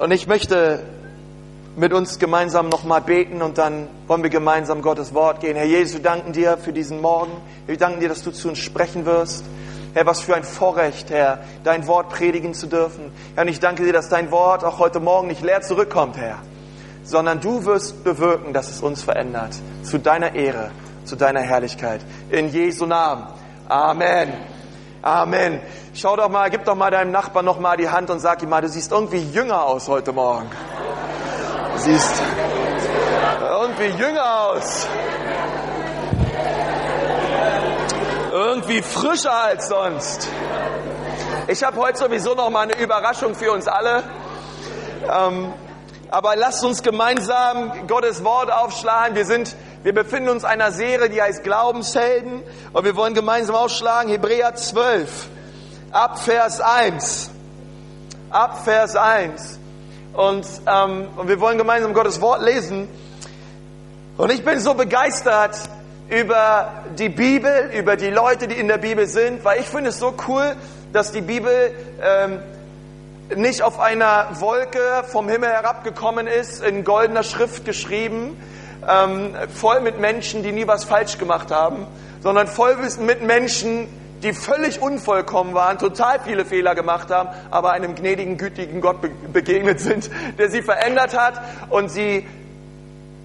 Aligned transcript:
Und 0.00 0.12
ich 0.12 0.26
möchte 0.26 0.82
mit 1.76 1.92
uns 1.92 2.18
gemeinsam 2.18 2.70
nochmal 2.70 3.02
beten 3.02 3.42
und 3.42 3.58
dann 3.58 3.86
wollen 4.06 4.22
wir 4.22 4.30
gemeinsam 4.30 4.80
Gottes 4.80 5.12
Wort 5.12 5.40
gehen. 5.40 5.56
Herr 5.56 5.66
Jesus, 5.66 5.96
wir 5.96 6.02
danken 6.02 6.32
dir 6.32 6.56
für 6.56 6.72
diesen 6.72 7.02
Morgen. 7.02 7.32
Wir 7.66 7.76
danken 7.76 8.00
dir, 8.00 8.08
dass 8.08 8.22
du 8.22 8.30
zu 8.30 8.48
uns 8.48 8.60
sprechen 8.60 9.04
wirst. 9.04 9.44
Herr, 9.92 10.06
was 10.06 10.22
für 10.22 10.34
ein 10.34 10.42
Vorrecht, 10.42 11.10
Herr, 11.10 11.40
dein 11.64 11.86
Wort 11.86 12.08
predigen 12.08 12.54
zu 12.54 12.66
dürfen. 12.66 13.12
Herr, 13.34 13.42
und 13.42 13.50
ich 13.50 13.60
danke 13.60 13.84
dir, 13.84 13.92
dass 13.92 14.08
dein 14.08 14.30
Wort 14.30 14.64
auch 14.64 14.78
heute 14.78 15.00
Morgen 15.00 15.28
nicht 15.28 15.42
leer 15.42 15.60
zurückkommt, 15.60 16.16
Herr, 16.16 16.38
sondern 17.04 17.38
du 17.38 17.66
wirst 17.66 18.02
bewirken, 18.02 18.54
dass 18.54 18.70
es 18.70 18.80
uns 18.80 19.02
verändert. 19.02 19.54
Zu 19.82 19.98
deiner 19.98 20.34
Ehre, 20.34 20.70
zu 21.04 21.14
deiner 21.14 21.42
Herrlichkeit. 21.42 22.00
In 22.30 22.48
Jesu 22.48 22.86
Namen. 22.86 23.26
Amen. 23.68 24.32
Amen. 25.02 25.60
Schau 25.94 26.16
doch 26.16 26.28
mal, 26.28 26.50
gib 26.50 26.64
doch 26.64 26.74
mal 26.74 26.90
deinem 26.90 27.10
Nachbarn 27.10 27.44
noch 27.44 27.58
mal 27.58 27.76
die 27.76 27.88
Hand 27.88 28.10
und 28.10 28.20
sag 28.20 28.42
ihm 28.42 28.50
mal, 28.50 28.60
du 28.60 28.68
siehst 28.68 28.92
irgendwie 28.92 29.22
jünger 29.22 29.64
aus 29.64 29.88
heute 29.88 30.12
Morgen. 30.12 30.50
Du 31.74 31.80
siehst 31.80 32.22
irgendwie 33.40 34.02
jünger 34.02 34.40
aus. 34.40 34.86
Irgendwie 38.32 38.82
frischer 38.82 39.34
als 39.34 39.68
sonst. 39.68 40.28
Ich 41.48 41.62
habe 41.62 41.78
heute 41.78 41.98
sowieso 41.98 42.34
noch 42.34 42.50
mal 42.50 42.62
eine 42.62 42.78
Überraschung 42.78 43.34
für 43.34 43.52
uns 43.52 43.66
alle. 43.66 44.04
Ähm, 45.08 45.52
aber 46.10 46.34
lasst 46.34 46.64
uns 46.64 46.82
gemeinsam 46.82 47.86
Gottes 47.86 48.24
Wort 48.24 48.50
aufschlagen. 48.50 49.14
Wir 49.14 49.24
sind, 49.24 49.54
wir 49.84 49.94
befinden 49.94 50.28
uns 50.28 50.42
in 50.42 50.48
einer 50.48 50.72
Serie, 50.72 51.08
die 51.08 51.22
heißt 51.22 51.44
Glaubenshelden. 51.44 52.42
Und 52.72 52.84
wir 52.84 52.96
wollen 52.96 53.14
gemeinsam 53.14 53.54
aufschlagen 53.54 54.10
Hebräer 54.10 54.54
12. 54.54 55.28
Ab 55.92 56.18
Vers 56.18 56.60
1. 56.60 57.30
Ab 58.30 58.64
Vers 58.64 58.96
1. 58.96 59.60
Und, 60.12 60.46
ähm, 60.66 61.08
und 61.16 61.28
wir 61.28 61.40
wollen 61.40 61.58
gemeinsam 61.58 61.94
Gottes 61.94 62.20
Wort 62.20 62.42
lesen. 62.42 62.88
Und 64.16 64.32
ich 64.32 64.44
bin 64.44 64.58
so 64.58 64.74
begeistert 64.74 65.56
über 66.08 66.82
die 66.98 67.08
Bibel, 67.08 67.70
über 67.72 67.94
die 67.94 68.10
Leute, 68.10 68.48
die 68.48 68.56
in 68.56 68.66
der 68.66 68.78
Bibel 68.78 69.06
sind, 69.06 69.44
weil 69.44 69.60
ich 69.60 69.66
finde 69.66 69.90
es 69.90 70.00
so 70.00 70.12
cool, 70.26 70.56
dass 70.92 71.12
die 71.12 71.20
Bibel 71.20 71.72
ähm, 72.02 72.40
nicht 73.36 73.62
auf 73.62 73.78
einer 73.78 74.28
Wolke 74.40 75.04
vom 75.06 75.28
Himmel 75.28 75.50
herabgekommen 75.50 76.26
ist, 76.26 76.62
in 76.62 76.84
goldener 76.84 77.22
Schrift 77.22 77.64
geschrieben, 77.64 78.36
ähm, 78.88 79.34
voll 79.54 79.80
mit 79.80 80.00
Menschen, 80.00 80.42
die 80.42 80.52
nie 80.52 80.66
was 80.66 80.84
falsch 80.84 81.18
gemacht 81.18 81.50
haben, 81.50 81.86
sondern 82.22 82.46
voll 82.46 82.76
mit 83.00 83.22
Menschen, 83.22 83.88
die 84.22 84.32
völlig 84.32 84.82
unvollkommen 84.82 85.54
waren, 85.54 85.78
total 85.78 86.20
viele 86.20 86.44
Fehler 86.44 86.74
gemacht 86.74 87.10
haben, 87.10 87.30
aber 87.50 87.70
einem 87.72 87.94
gnädigen, 87.94 88.36
gütigen 88.36 88.80
Gott 88.80 89.00
be 89.00 89.10
begegnet 89.32 89.80
sind, 89.80 90.10
der 90.38 90.50
sie 90.50 90.62
verändert 90.62 91.16
hat 91.16 91.40
und 91.70 91.90
sie 91.90 92.26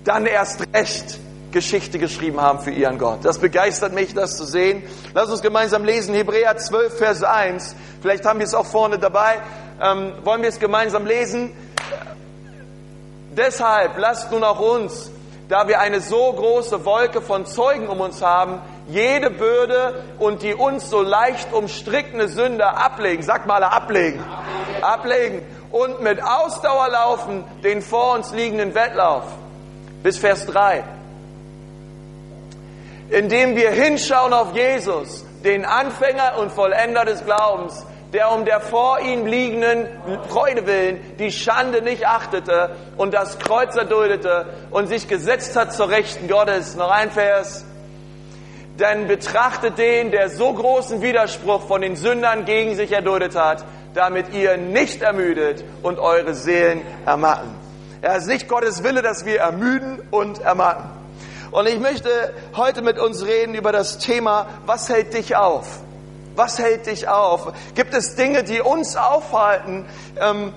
dann 0.04 0.26
erst 0.26 0.62
recht 0.74 1.20
Geschichte 1.52 2.00
geschrieben 2.00 2.42
haben 2.42 2.60
für 2.60 2.72
ihren 2.72 2.98
Gott. 2.98 3.20
Das 3.24 3.40
begeistert 3.40 3.94
mich, 3.94 4.14
das 4.14 4.38
zu 4.38 4.46
sehen. 4.46 4.84
Lass 5.14 5.30
uns 5.30 5.42
gemeinsam 5.42 5.84
lesen, 5.84 6.14
Hebräer 6.14 6.58
12, 6.58 6.98
Vers 6.98 7.24
1. 7.24 7.76
Vielleicht 8.02 8.26
haben 8.26 8.40
wir 8.40 8.46
es 8.46 8.54
auch 8.54 8.66
vorne 8.66 9.00
dabei 9.00 9.40
ähm, 9.82 10.14
wollen 10.24 10.42
wir 10.42 10.50
es 10.50 10.60
gemeinsam 10.60 11.06
lesen. 11.06 11.52
Deshalb 13.32 13.98
lasst 13.98 14.32
nun 14.32 14.44
auch 14.44 14.60
uns, 14.60 15.12
da 15.50 15.68
wir 15.68 15.80
eine 15.80 16.00
so 16.00 16.32
große 16.34 16.86
Wolke 16.86 17.22
von 17.22 17.46
Zeugen 17.46 17.88
um 17.88 18.00
uns 18.00 18.22
haben, 18.22 18.62
jede 18.88 19.30
Bürde 19.30 20.04
und 20.20 20.42
die 20.42 20.54
uns 20.54 20.90
so 20.90 21.02
leicht 21.02 21.52
umstrickende 21.54 22.28
Sünde 22.28 22.66
ablegen. 22.66 23.24
Sag 23.24 23.46
mal 23.46 23.64
ablegen. 23.64 24.24
Ablegen. 24.82 25.42
Und 25.72 26.02
mit 26.02 26.24
Ausdauer 26.24 26.90
laufen 26.90 27.44
den 27.64 27.82
vor 27.82 28.14
uns 28.14 28.32
liegenden 28.32 28.74
Wettlauf. 28.76 29.24
Bis 30.04 30.18
Vers 30.18 30.46
3. 30.46 30.84
Indem 33.10 33.56
wir 33.56 33.72
hinschauen 33.72 34.34
auf 34.34 34.56
Jesus, 34.56 35.26
den 35.44 35.66
Anfänger 35.66 36.38
und 36.40 36.52
Vollender 36.52 37.06
des 37.06 37.24
Glaubens, 37.26 37.86
der 38.16 38.32
um 38.32 38.46
der 38.46 38.62
vor 38.62 39.02
ihm 39.02 39.26
liegenden 39.26 39.88
Freude 40.30 40.66
willen 40.66 41.18
die 41.20 41.34
Schande 41.34 41.82
nicht 41.82 42.08
achtete 42.08 42.74
und 42.96 43.14
das 43.14 43.40
Kreuz 43.40 43.76
erduldete 43.76 44.46
und 44.72 44.88
sich 44.88 45.10
gesetzt 45.10 45.58
hat 45.58 45.74
zur 45.74 45.90
Rechten 45.90 46.30
Gottes. 46.30 46.78
Noch 46.78 46.90
ein 46.90 47.12
Vers. 47.12 47.66
Denn 48.80 49.08
betrachtet 49.08 49.78
den, 49.78 50.12
der 50.12 50.30
so 50.30 50.54
großen 50.54 51.02
Widerspruch 51.02 51.68
von 51.68 51.82
den 51.82 51.98
Sündern 51.98 52.46
gegen 52.46 52.78
sich 52.78 52.94
erduldet 52.94 53.36
hat, 53.36 53.66
damit 53.94 54.34
ihr 54.34 54.56
nicht 54.56 55.02
ermüdet 55.02 55.66
und 55.84 56.00
eure 56.00 56.34
Seelen 56.34 56.84
ermatten. 57.06 57.54
Er 58.02 58.16
ist 58.16 58.28
nicht 58.28 58.48
Gottes 58.48 58.82
Wille, 58.86 59.02
dass 59.02 59.26
wir 59.26 59.40
ermüden 59.42 60.02
und 60.12 60.40
ermatten. 60.40 60.90
Und 61.52 61.68
ich 61.68 61.80
möchte 61.80 62.34
heute 62.56 62.82
mit 62.82 62.98
uns 62.98 63.26
reden 63.26 63.56
über 63.56 63.74
das 63.74 63.98
Thema, 63.98 64.48
was 64.66 64.88
hält 64.88 65.14
dich 65.14 65.36
auf? 65.36 65.80
Was 66.36 66.60
hält 66.60 66.86
dich 66.88 67.08
auf? 67.08 67.54
Gibt 67.76 67.94
es 67.94 68.16
Dinge, 68.16 68.44
die 68.44 68.62
uns 68.62 68.96
aufhalten, 68.96 69.86
ähm, 70.20 70.54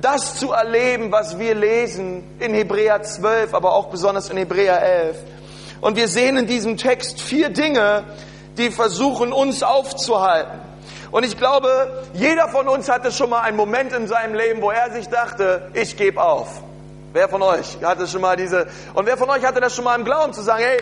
das 0.00 0.36
zu 0.36 0.52
erleben, 0.52 1.12
was 1.12 1.38
wir 1.38 1.54
lesen 1.54 2.24
in 2.38 2.54
Hebräer 2.54 3.02
12, 3.02 3.54
aber 3.54 3.74
auch 3.74 3.86
besonders 3.86 4.30
in 4.30 4.36
Hebräer 4.36 4.80
11? 4.82 5.16
Und 5.80 5.96
wir 5.96 6.08
sehen 6.08 6.36
in 6.36 6.46
diesem 6.46 6.76
Text 6.76 7.20
vier 7.20 7.48
Dinge, 7.50 8.04
die 8.56 8.70
versuchen, 8.70 9.32
uns 9.32 9.62
aufzuhalten. 9.62 10.60
Und 11.10 11.24
ich 11.24 11.36
glaube, 11.36 12.04
jeder 12.14 12.48
von 12.48 12.68
uns 12.68 12.88
hatte 12.88 13.12
schon 13.12 13.30
mal 13.30 13.40
einen 13.40 13.56
Moment 13.56 13.92
in 13.92 14.06
seinem 14.06 14.34
Leben, 14.34 14.62
wo 14.62 14.70
er 14.70 14.92
sich 14.92 15.08
dachte, 15.08 15.70
ich 15.74 15.96
gebe 15.96 16.22
auf. 16.22 16.62
Wer 17.12 17.28
von 17.28 17.42
euch 17.42 17.78
hatte 17.82 18.06
schon 18.06 18.22
mal 18.22 18.36
diese, 18.36 18.68
und 18.94 19.04
wer 19.04 19.18
von 19.18 19.28
euch 19.28 19.44
hatte 19.44 19.60
das 19.60 19.74
schon 19.74 19.84
mal 19.84 19.98
im 19.98 20.04
Glauben 20.04 20.32
zu 20.32 20.40
sagen, 20.40 20.64
hey, 20.64 20.80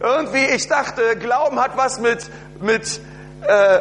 irgendwie, 0.00 0.44
ich 0.54 0.68
dachte, 0.68 1.16
Glauben 1.16 1.58
hat 1.60 1.76
was 1.76 1.98
mit, 1.98 2.30
mit, 2.60 3.00
äh, 3.46 3.80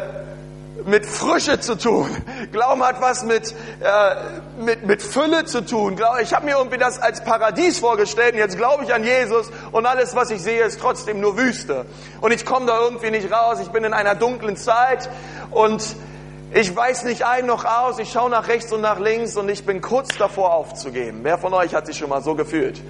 mit 0.85 1.06
Frische 1.06 1.59
zu 1.59 1.75
tun. 1.78 2.09
Glauben 2.51 2.84
hat 2.84 3.01
was 3.01 3.24
mit, 3.24 3.51
äh, 3.51 4.63
mit, 4.63 4.85
mit 4.85 5.01
Fülle 5.01 5.46
zu 5.46 5.66
tun. 5.66 6.00
Ich 6.22 6.34
habe 6.34 6.46
mir 6.46 6.57
irgendwie 6.57 6.78
das 6.78 7.00
als 7.00 7.24
Paradies 7.24 7.79
vorgestellt 7.79 8.34
und 8.34 8.40
jetzt 8.40 8.57
glaube 8.57 8.84
ich 8.84 8.94
an 8.94 9.03
Jesus 9.03 9.50
und 9.72 9.85
alles, 9.85 10.16
was 10.16 10.29
ich 10.31 10.41
sehe, 10.41 10.63
ist 10.63 10.79
trotzdem 10.79 11.19
nur 11.19 11.38
Wüste. 11.38 11.85
Und 12.22 12.31
ich 12.31 12.46
komme 12.46 12.66
da 12.66 12.79
irgendwie 12.79 13.12
nicht 13.12 13.31
raus. 13.31 13.59
Ich 13.62 13.69
bin 13.69 13.84
in 13.84 13.94
einer 13.94 14.16
dunklen 14.16 14.57
Zeit 14.57 15.09
und 15.52 15.84
ich 16.53 16.75
weiß 16.75 17.06
nicht 17.06 17.25
ein 17.25 17.46
noch 17.46 17.66
aus. 17.66 18.00
Ich 18.00 18.12
schaue 18.12 18.29
nach 18.29 18.47
rechts 18.47 18.72
und 18.72 18.81
nach 18.81 19.00
links 19.00 19.38
und 19.38 19.50
ich 19.50 19.66
bin 19.66 19.81
kurz 19.81 20.18
davor 20.18 20.53
aufzugeben. 20.53 21.19
Wer 21.23 21.38
von 21.38 21.53
euch 21.53 21.73
hat 21.73 21.88
sich 21.88 21.97
schon 21.97 22.09
mal 22.09 22.22
so 22.22 22.35
gefühlt? 22.35 22.81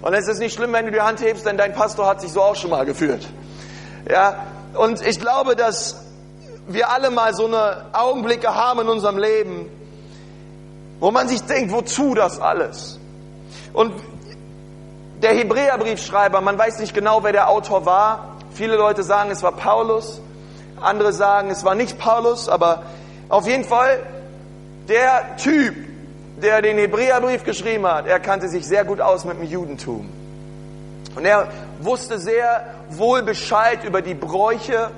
Und 0.00 0.14
es 0.14 0.26
ist 0.28 0.38
nicht 0.38 0.54
schlimm, 0.54 0.72
wenn 0.72 0.86
du 0.86 0.92
die 0.92 1.00
Hand 1.00 1.20
hebst, 1.20 1.46
denn 1.46 1.56
dein 1.56 1.72
Pastor 1.72 2.06
hat 2.06 2.20
sich 2.20 2.32
so 2.32 2.42
auch 2.42 2.56
schon 2.56 2.70
mal 2.70 2.84
gefühlt. 2.84 3.28
Ja, 4.10 4.46
und 4.74 5.04
ich 5.06 5.20
glaube, 5.20 5.54
dass 5.54 6.11
wir 6.66 6.90
alle 6.90 7.10
mal 7.10 7.34
so 7.34 7.46
eine 7.46 7.86
Augenblicke 7.92 8.54
haben 8.54 8.80
in 8.80 8.88
unserem 8.88 9.18
Leben, 9.18 9.68
wo 11.00 11.10
man 11.10 11.28
sich 11.28 11.42
denkt, 11.42 11.72
wozu 11.72 12.14
das 12.14 12.40
alles? 12.40 12.98
Und 13.72 13.92
der 15.22 15.34
Hebräerbriefschreiber, 15.34 16.40
man 16.40 16.58
weiß 16.58 16.78
nicht 16.80 16.94
genau, 16.94 17.22
wer 17.22 17.32
der 17.32 17.48
Autor 17.48 17.86
war. 17.86 18.36
Viele 18.52 18.76
Leute 18.76 19.02
sagen, 19.02 19.30
es 19.30 19.42
war 19.42 19.52
Paulus. 19.52 20.20
Andere 20.80 21.12
sagen, 21.12 21.50
es 21.50 21.64
war 21.64 21.74
nicht 21.74 21.98
Paulus, 21.98 22.48
aber 22.48 22.82
auf 23.28 23.46
jeden 23.46 23.64
Fall 23.64 24.00
der 24.88 25.36
Typ, 25.36 25.74
der 26.42 26.60
den 26.60 26.76
Hebräerbrief 26.76 27.44
geschrieben 27.44 27.86
hat, 27.86 28.06
er 28.06 28.18
kannte 28.18 28.48
sich 28.48 28.66
sehr 28.66 28.84
gut 28.84 29.00
aus 29.00 29.24
mit 29.24 29.38
dem 29.38 29.44
Judentum. 29.44 30.08
Und 31.14 31.24
er 31.24 31.48
wusste 31.80 32.18
sehr 32.18 32.74
wohl 32.90 33.22
Bescheid 33.22 33.84
über 33.84 34.02
die 34.02 34.14
Bräuche, 34.14 34.90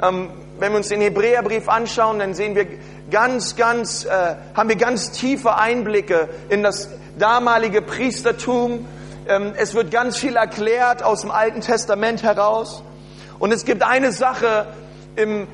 ähm, 0.00 0.30
wenn 0.60 0.72
wir 0.72 0.76
uns 0.76 0.88
den 0.88 1.00
Hebräerbrief 1.00 1.68
anschauen, 1.68 2.18
dann 2.18 2.34
sehen 2.34 2.54
wir 2.54 2.66
ganz, 3.10 3.56
ganz, 3.56 4.04
äh, 4.04 4.36
haben 4.54 4.68
wir 4.68 4.76
ganz 4.76 5.10
tiefe 5.10 5.56
Einblicke 5.56 6.28
in 6.50 6.62
das 6.62 6.90
damalige 7.18 7.80
Priestertum. 7.80 8.86
Ähm, 9.26 9.54
es 9.56 9.74
wird 9.74 9.90
ganz 9.90 10.18
viel 10.18 10.36
erklärt 10.36 11.02
aus 11.02 11.22
dem 11.22 11.30
Alten 11.30 11.62
Testament 11.62 12.22
heraus. 12.22 12.82
Und 13.38 13.52
es 13.52 13.64
gibt 13.64 13.82
eine 13.82 14.12
Sache 14.12 14.66
im 15.16 15.48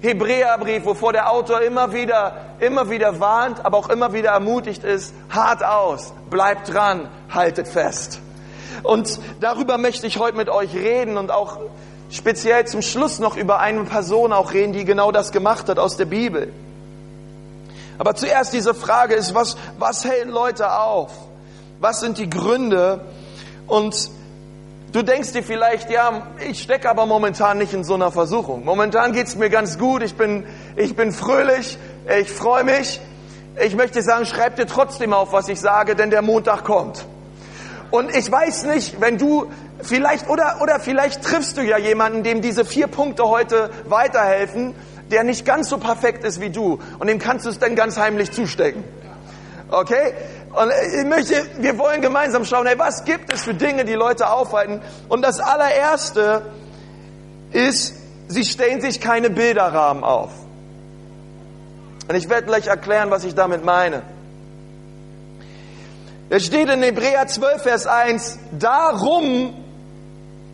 Hebräerbrief, 0.00 0.84
wovor 0.84 1.12
der 1.12 1.30
Autor 1.30 1.60
immer 1.62 1.92
wieder, 1.92 2.36
immer 2.60 2.88
wieder 2.88 3.18
warnt, 3.18 3.64
aber 3.64 3.78
auch 3.78 3.88
immer 3.88 4.12
wieder 4.12 4.30
ermutigt 4.30 4.84
ist, 4.84 5.12
hart 5.28 5.64
aus, 5.64 6.12
bleibt 6.30 6.72
dran, 6.72 7.08
haltet 7.30 7.66
fest. 7.66 8.20
Und 8.84 9.18
darüber 9.40 9.76
möchte 9.76 10.06
ich 10.06 10.18
heute 10.18 10.36
mit 10.36 10.48
euch 10.48 10.74
reden 10.74 11.18
und 11.18 11.32
auch 11.32 11.58
speziell 12.12 12.66
zum 12.66 12.82
Schluss 12.82 13.18
noch 13.18 13.36
über 13.36 13.58
eine 13.58 13.84
Person 13.84 14.32
auch 14.32 14.52
reden, 14.52 14.72
die 14.72 14.84
genau 14.84 15.10
das 15.10 15.32
gemacht 15.32 15.68
hat 15.68 15.78
aus 15.78 15.96
der 15.96 16.04
Bibel. 16.04 16.52
Aber 17.98 18.14
zuerst 18.14 18.52
diese 18.52 18.74
Frage 18.74 19.14
ist, 19.14 19.34
was, 19.34 19.56
was 19.78 20.04
hält 20.04 20.28
Leute 20.28 20.72
auf? 20.72 21.10
Was 21.80 22.00
sind 22.00 22.18
die 22.18 22.28
Gründe? 22.28 23.00
Und 23.66 24.10
du 24.92 25.02
denkst 25.02 25.32
dir 25.32 25.42
vielleicht, 25.42 25.90
ja, 25.90 26.22
ich 26.48 26.62
stecke 26.62 26.88
aber 26.90 27.06
momentan 27.06 27.58
nicht 27.58 27.72
in 27.72 27.84
so 27.84 27.94
einer 27.94 28.12
Versuchung. 28.12 28.64
Momentan 28.64 29.12
geht's 29.12 29.34
mir 29.36 29.50
ganz 29.50 29.78
gut, 29.78 30.02
ich 30.02 30.14
bin, 30.14 30.44
ich 30.76 30.94
bin 30.94 31.12
fröhlich, 31.12 31.78
ich 32.20 32.30
freue 32.30 32.64
mich. 32.64 33.00
ich 33.60 33.74
möchte 33.74 34.02
sagen, 34.02 34.26
schreib 34.26 34.56
dir 34.56 34.66
trotzdem 34.66 35.12
auf, 35.12 35.32
was 35.32 35.48
ich 35.48 35.60
sage, 35.60 35.94
denn 35.94 36.10
der 36.10 36.22
Montag 36.22 36.64
kommt. 36.64 37.04
Und 37.92 38.16
ich 38.16 38.32
weiß 38.32 38.64
nicht, 38.64 39.02
wenn 39.02 39.18
du 39.18 39.52
vielleicht 39.82 40.28
oder 40.30 40.60
oder 40.62 40.80
vielleicht 40.80 41.22
triffst 41.22 41.58
du 41.58 41.62
ja 41.62 41.76
jemanden, 41.76 42.22
dem 42.22 42.40
diese 42.40 42.64
vier 42.64 42.86
Punkte 42.86 43.28
heute 43.28 43.68
weiterhelfen, 43.84 44.74
der 45.10 45.24
nicht 45.24 45.44
ganz 45.44 45.68
so 45.68 45.76
perfekt 45.76 46.24
ist 46.24 46.40
wie 46.40 46.48
du 46.48 46.80
und 46.98 47.06
dem 47.06 47.18
kannst 47.18 47.44
du 47.44 47.50
es 47.50 47.58
dann 47.58 47.76
ganz 47.76 47.98
heimlich 47.98 48.32
zustecken. 48.32 48.82
Okay? 49.70 50.14
Und 50.54 50.72
ich 50.98 51.04
möchte, 51.04 51.34
wir 51.58 51.76
wollen 51.76 52.00
gemeinsam 52.00 52.46
schauen, 52.46 52.66
hey, 52.66 52.78
was 52.78 53.04
gibt 53.04 53.30
es 53.30 53.42
für 53.42 53.52
Dinge, 53.52 53.84
die 53.84 53.92
Leute 53.92 54.30
aufhalten? 54.30 54.80
Und 55.10 55.20
das 55.20 55.38
allererste 55.40 56.46
ist, 57.52 57.94
sie 58.28 58.44
stellen 58.46 58.80
sich 58.80 59.02
keine 59.02 59.28
Bilderrahmen 59.28 60.02
auf. 60.02 60.30
Und 62.08 62.14
ich 62.14 62.30
werde 62.30 62.46
gleich 62.46 62.68
erklären, 62.68 63.10
was 63.10 63.24
ich 63.24 63.34
damit 63.34 63.66
meine. 63.66 64.02
Es 66.34 66.46
steht 66.46 66.70
in 66.70 66.82
Hebräer 66.82 67.26
12, 67.26 67.62
Vers 67.62 67.86
1, 67.86 68.38
darum 68.52 69.52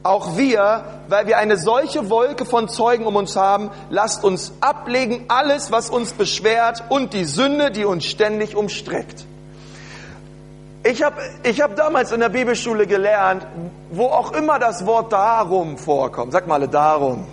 auch 0.03 0.37
wir, 0.37 0.83
weil 1.07 1.29
wir 1.29 1.39
eine 1.39 1.57
solche 1.57 2.11
Wolke 2.11 2.45
von 2.47 2.69
Zeugen 2.69 3.07
um 3.07 3.15
uns 3.15 3.37
haben, 3.37 3.71
lasst 3.89 4.25
uns 4.25 4.55
ablegen 4.61 5.27
alles, 5.29 5.71
was 5.71 5.89
uns 5.89 6.15
beschwert 6.15 6.83
und 6.89 7.13
die 7.13 7.23
Sünde, 7.25 7.71
die 7.71 7.85
uns 7.85 8.07
ständig 8.07 8.57
umstreckt. 8.57 9.25
Ich 10.83 11.05
habe 11.05 11.23
ich 11.45 11.61
hab 11.61 11.77
damals 11.77 12.11
in 12.11 12.19
der 12.19 12.31
Bibelschule 12.31 12.89
gelernt, 12.89 13.47
wo 13.93 14.07
auch 14.07 14.33
immer 14.33 14.59
das 14.59 14.85
Wort 14.85 15.13
darum 15.13 15.79
vorkommt, 15.79 16.33
sag 16.33 16.49
mal 16.49 16.67
darum. 16.67 17.25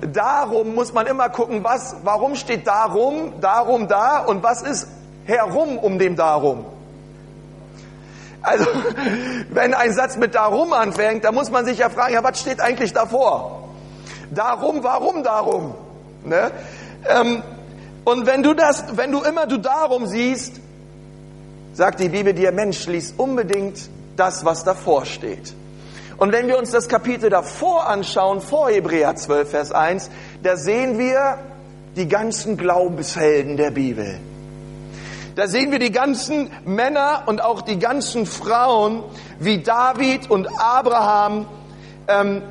Darum 0.00 0.74
muss 0.74 0.94
man 0.94 1.06
immer 1.06 1.28
gucken, 1.28 1.62
was, 1.62 1.94
warum 2.04 2.36
steht 2.36 2.66
darum, 2.66 3.34
darum 3.42 3.86
da 3.86 4.20
und 4.20 4.42
was 4.42 4.62
ist 4.62 4.88
herum 5.26 5.76
um 5.76 5.98
dem 5.98 6.16
darum. 6.16 6.64
Also, 8.44 8.66
wenn 9.50 9.72
ein 9.72 9.92
Satz 9.92 10.16
mit 10.16 10.34
darum 10.34 10.72
anfängt, 10.74 11.24
dann 11.24 11.34
muss 11.34 11.50
man 11.50 11.64
sich 11.64 11.78
ja 11.78 11.88
fragen, 11.88 12.12
ja, 12.12 12.22
was 12.22 12.40
steht 12.40 12.60
eigentlich 12.60 12.92
davor? 12.92 13.70
Darum, 14.30 14.82
warum 14.82 15.22
darum? 15.22 15.74
Ne? 16.24 16.50
Ähm, 17.08 17.42
und 18.04 18.26
wenn 18.26 18.42
du 18.42 18.52
das, 18.52 18.84
wenn 18.96 19.12
du 19.12 19.22
immer 19.22 19.46
du 19.46 19.56
darum 19.56 20.06
siehst, 20.06 20.60
sagt 21.72 22.00
die 22.00 22.10
Bibel 22.10 22.34
dir, 22.34 22.52
Mensch, 22.52 22.86
lies 22.86 23.14
unbedingt 23.16 23.88
das, 24.16 24.44
was 24.44 24.62
davor 24.62 25.06
steht. 25.06 25.54
Und 26.18 26.32
wenn 26.32 26.46
wir 26.46 26.58
uns 26.58 26.70
das 26.70 26.88
Kapitel 26.88 27.30
davor 27.30 27.88
anschauen, 27.88 28.42
vor 28.42 28.68
Hebräer 28.68 29.16
12, 29.16 29.50
Vers 29.50 29.72
1, 29.72 30.10
da 30.42 30.56
sehen 30.56 30.98
wir 30.98 31.38
die 31.96 32.08
ganzen 32.08 32.56
Glaubenshelden 32.56 33.56
der 33.56 33.70
Bibel. 33.70 34.18
Da 35.34 35.48
sehen 35.48 35.72
wir 35.72 35.80
die 35.80 35.90
ganzen 35.90 36.50
Männer 36.64 37.24
und 37.26 37.42
auch 37.42 37.62
die 37.62 37.78
ganzen 37.78 38.24
Frauen 38.26 39.02
wie 39.38 39.62
David 39.62 40.30
und 40.30 40.48
Abraham, 40.60 41.46
ähm, 42.06 42.42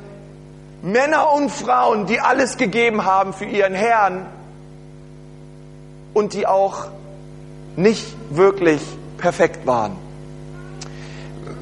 Männer 0.82 1.32
und 1.32 1.50
Frauen, 1.50 2.06
die 2.06 2.20
alles 2.20 2.58
gegeben 2.58 3.06
haben 3.06 3.32
für 3.32 3.46
ihren 3.46 3.74
Herrn 3.74 4.26
und 6.12 6.34
die 6.34 6.46
auch 6.46 6.88
nicht 7.76 8.04
wirklich 8.30 8.82
perfekt 9.16 9.66
waren. 9.66 9.96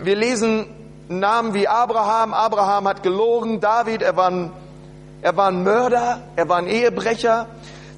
Wir 0.03 0.17
lesen 0.17 0.67
Namen 1.09 1.55
wie 1.55 1.69
Abraham. 1.69 2.35
Abraham 2.35 2.89
hat 2.89 3.03
gelogen. 3.03 3.61
David, 3.61 4.03
er 4.03 4.17
war 4.17 4.31
ein, 4.31 4.51
er 5.23 5.37
war 5.37 5.49
ein 5.49 5.63
Mörder, 5.63 6.21
er 6.35 6.49
war 6.49 6.59
ein 6.59 6.67
Ehebrecher. 6.67 7.47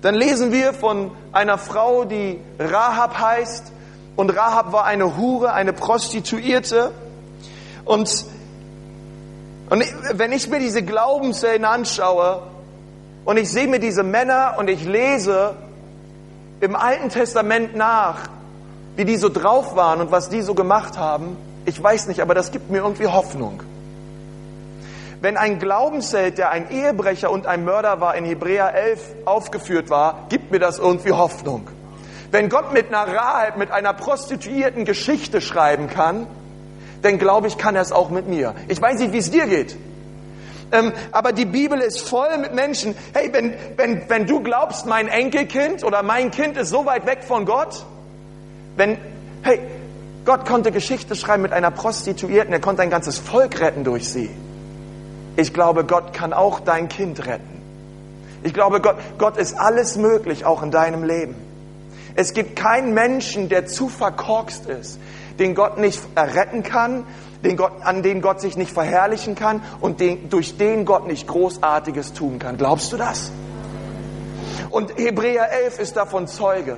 Dann 0.04 0.16
lesen 0.16 0.52
wir 0.52 0.74
von 0.74 1.12
einer 1.32 1.56
Frau, 1.56 2.04
die 2.04 2.38
Rahab 2.58 3.18
heißt. 3.18 3.72
Und 4.16 4.36
Rahab 4.36 4.70
war 4.70 4.84
eine 4.84 5.16
Hure, 5.16 5.54
eine 5.54 5.72
Prostituierte. 5.72 6.90
Und, 7.86 8.26
und 9.70 9.84
wenn 10.12 10.32
ich 10.32 10.46
mir 10.50 10.58
diese 10.58 10.82
Glaubensszenen 10.82 11.64
anschaue 11.64 12.42
und 13.24 13.38
ich 13.38 13.48
sehe 13.50 13.66
mir 13.66 13.78
diese 13.78 14.02
Männer 14.02 14.56
und 14.58 14.68
ich 14.68 14.84
lese 14.84 15.56
im 16.60 16.76
Alten 16.76 17.08
Testament 17.08 17.74
nach, 17.74 18.28
wie 18.96 19.06
die 19.06 19.16
so 19.16 19.30
drauf 19.30 19.74
waren 19.74 20.02
und 20.02 20.10
was 20.10 20.28
die 20.28 20.42
so 20.42 20.52
gemacht 20.52 20.98
haben, 20.98 21.38
ich 21.64 21.82
weiß 21.82 22.08
nicht, 22.08 22.20
aber 22.20 22.34
das 22.34 22.52
gibt 22.52 22.70
mir 22.70 22.82
irgendwie 22.82 23.06
Hoffnung. 23.06 23.62
Wenn 25.24 25.38
ein 25.38 25.58
Glaubensheld, 25.58 26.36
der 26.36 26.50
ein 26.50 26.70
Ehebrecher 26.70 27.30
und 27.30 27.46
ein 27.46 27.64
Mörder 27.64 27.98
war, 27.98 28.14
in 28.14 28.26
Hebräer 28.26 28.74
11 28.74 29.00
aufgeführt 29.24 29.88
war, 29.88 30.26
gibt 30.28 30.50
mir 30.50 30.58
das 30.58 30.78
irgendwie 30.78 31.12
Hoffnung. 31.12 31.70
Wenn 32.30 32.50
Gott 32.50 32.74
mit 32.74 32.88
einer 32.88 33.10
Rahab, 33.10 33.56
mit 33.56 33.70
einer 33.70 33.94
Prostituierten 33.94 34.84
Geschichte 34.84 35.40
schreiben 35.40 35.88
kann, 35.88 36.26
dann 37.00 37.16
glaube 37.16 37.46
ich, 37.46 37.56
kann 37.56 37.74
er 37.74 37.80
es 37.80 37.90
auch 37.90 38.10
mit 38.10 38.28
mir. 38.28 38.54
Ich 38.68 38.82
weiß 38.82 38.98
nicht, 38.98 39.14
wie 39.14 39.16
es 39.16 39.30
dir 39.30 39.46
geht. 39.46 39.78
Ähm, 40.70 40.92
aber 41.10 41.32
die 41.32 41.46
Bibel 41.46 41.80
ist 41.80 42.06
voll 42.06 42.36
mit 42.36 42.54
Menschen. 42.54 42.94
Hey, 43.14 43.30
wenn, 43.32 43.54
wenn, 43.78 44.02
wenn 44.10 44.26
du 44.26 44.42
glaubst, 44.42 44.84
mein 44.84 45.08
Enkelkind 45.08 45.84
oder 45.84 46.02
mein 46.02 46.32
Kind 46.32 46.58
ist 46.58 46.68
so 46.68 46.84
weit 46.84 47.06
weg 47.06 47.24
von 47.24 47.46
Gott, 47.46 47.86
wenn, 48.76 48.98
hey, 49.40 49.58
Gott 50.26 50.44
konnte 50.44 50.70
Geschichte 50.70 51.16
schreiben 51.16 51.40
mit 51.40 51.54
einer 51.54 51.70
Prostituierten, 51.70 52.52
er 52.52 52.60
konnte 52.60 52.82
ein 52.82 52.90
ganzes 52.90 53.16
Volk 53.16 53.58
retten 53.62 53.84
durch 53.84 54.06
sie. 54.06 54.28
Ich 55.36 55.52
glaube, 55.52 55.84
Gott 55.84 56.12
kann 56.12 56.32
auch 56.32 56.60
dein 56.60 56.88
Kind 56.88 57.26
retten. 57.26 57.62
Ich 58.42 58.54
glaube, 58.54 58.80
Gott, 58.80 58.96
Gott 59.18 59.36
ist 59.36 59.54
alles 59.54 59.96
möglich, 59.96 60.44
auch 60.44 60.62
in 60.62 60.70
deinem 60.70 61.02
Leben. 61.02 61.34
Es 62.14 62.32
gibt 62.34 62.56
keinen 62.56 62.94
Menschen, 62.94 63.48
der 63.48 63.66
zu 63.66 63.88
verkorkst 63.88 64.66
ist, 64.66 65.00
den 65.38 65.54
Gott 65.54 65.78
nicht 65.78 66.00
retten 66.16 66.62
kann, 66.62 67.04
den 67.42 67.56
Gott, 67.56 67.72
an 67.82 68.02
den 68.02 68.22
Gott 68.22 68.40
sich 68.40 68.56
nicht 68.56 68.72
verherrlichen 68.72 69.34
kann 69.34 69.62
und 69.80 70.00
den, 70.00 70.30
durch 70.30 70.56
den 70.56 70.84
Gott 70.84 71.06
nicht 71.06 71.26
Großartiges 71.26 72.12
tun 72.12 72.38
kann. 72.38 72.56
Glaubst 72.56 72.92
du 72.92 72.96
das? 72.96 73.32
Und 74.70 74.96
Hebräer 74.96 75.50
11 75.50 75.78
ist 75.78 75.96
davon 75.96 76.26
Zeuge. 76.26 76.76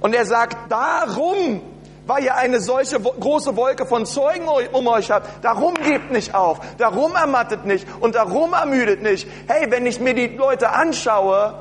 Und 0.00 0.14
er 0.14 0.26
sagt, 0.26 0.70
darum 0.70 1.60
weil 2.06 2.24
ihr 2.24 2.36
eine 2.36 2.60
solche 2.60 3.00
große 3.00 3.56
Wolke 3.56 3.84
von 3.86 4.06
Zeugen 4.06 4.48
um 4.72 4.86
euch 4.86 5.10
habt. 5.10 5.44
Darum 5.44 5.74
gebt 5.74 6.10
nicht 6.12 6.34
auf, 6.34 6.60
darum 6.78 7.14
ermattet 7.14 7.66
nicht 7.66 7.86
und 8.00 8.14
darum 8.14 8.52
ermüdet 8.52 9.02
nicht. 9.02 9.28
Hey, 9.46 9.70
wenn 9.70 9.86
ich 9.86 10.00
mir 10.00 10.14
die 10.14 10.28
Leute 10.28 10.70
anschaue, 10.70 11.54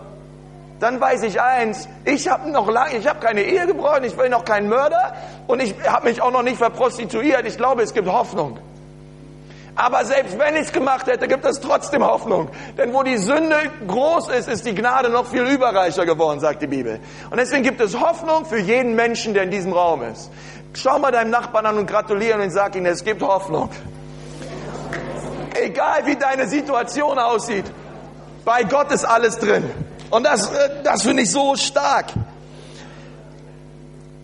dann 0.79 0.99
weiß 0.99 1.23
ich 1.23 1.41
eins, 1.41 1.87
ich 2.03 2.27
habe 2.27 2.49
noch 2.49 2.69
lange, 2.69 2.97
ich 2.97 3.07
habe 3.07 3.19
keine 3.19 3.43
Ehe 3.43 3.65
gebrochen, 3.65 4.03
ich 4.03 4.17
will 4.17 4.29
noch 4.29 4.45
keinen 4.45 4.69
Mörder 4.69 5.15
und 5.47 5.61
ich 5.61 5.73
habe 5.87 6.09
mich 6.09 6.21
auch 6.21 6.31
noch 6.31 6.43
nicht 6.43 6.57
verprostituiert. 6.57 7.45
Ich 7.45 7.57
glaube, 7.57 7.81
es 7.81 7.93
gibt 7.93 8.07
Hoffnung. 8.07 8.59
Aber 9.75 10.05
selbst 10.05 10.39
wenn 10.39 10.55
ich 10.55 10.61
es 10.61 10.71
gemacht 10.71 11.05
hätte, 11.07 11.27
gibt 11.27 11.45
es 11.45 11.59
trotzdem 11.59 12.05
Hoffnung. 12.05 12.49
Denn 12.77 12.93
wo 12.93 13.03
die 13.03 13.17
Sünde 13.17 13.57
groß 13.85 14.29
ist, 14.29 14.47
ist 14.47 14.65
die 14.65 14.73
Gnade 14.73 15.09
noch 15.09 15.25
viel 15.25 15.43
überreicher 15.43 16.05
geworden, 16.05 16.39
sagt 16.39 16.61
die 16.61 16.67
Bibel. 16.67 16.99
Und 17.29 17.37
deswegen 17.37 17.63
gibt 17.63 17.81
es 17.81 17.99
Hoffnung 17.99 18.45
für 18.45 18.59
jeden 18.59 18.95
Menschen, 18.95 19.33
der 19.33 19.43
in 19.43 19.51
diesem 19.51 19.73
Raum 19.73 20.01
ist. 20.03 20.31
Schau 20.73 20.97
mal 20.99 21.11
deinem 21.11 21.29
Nachbarn 21.29 21.65
an 21.65 21.77
und 21.77 21.87
gratulieren 21.87 22.41
und 22.41 22.51
sag 22.51 22.75
ihm, 22.75 22.85
es 22.85 23.03
gibt 23.03 23.21
Hoffnung. 23.21 23.69
Egal 25.61 26.05
wie 26.05 26.15
deine 26.15 26.47
Situation 26.47 27.19
aussieht, 27.19 27.65
bei 28.45 28.63
Gott 28.63 28.91
ist 28.91 29.03
alles 29.03 29.39
drin. 29.39 29.69
Und 30.09 30.23
das, 30.23 30.49
äh, 30.51 30.83
das 30.83 31.03
finde 31.03 31.23
ich 31.23 31.31
so 31.31 31.55
stark. 31.55 32.07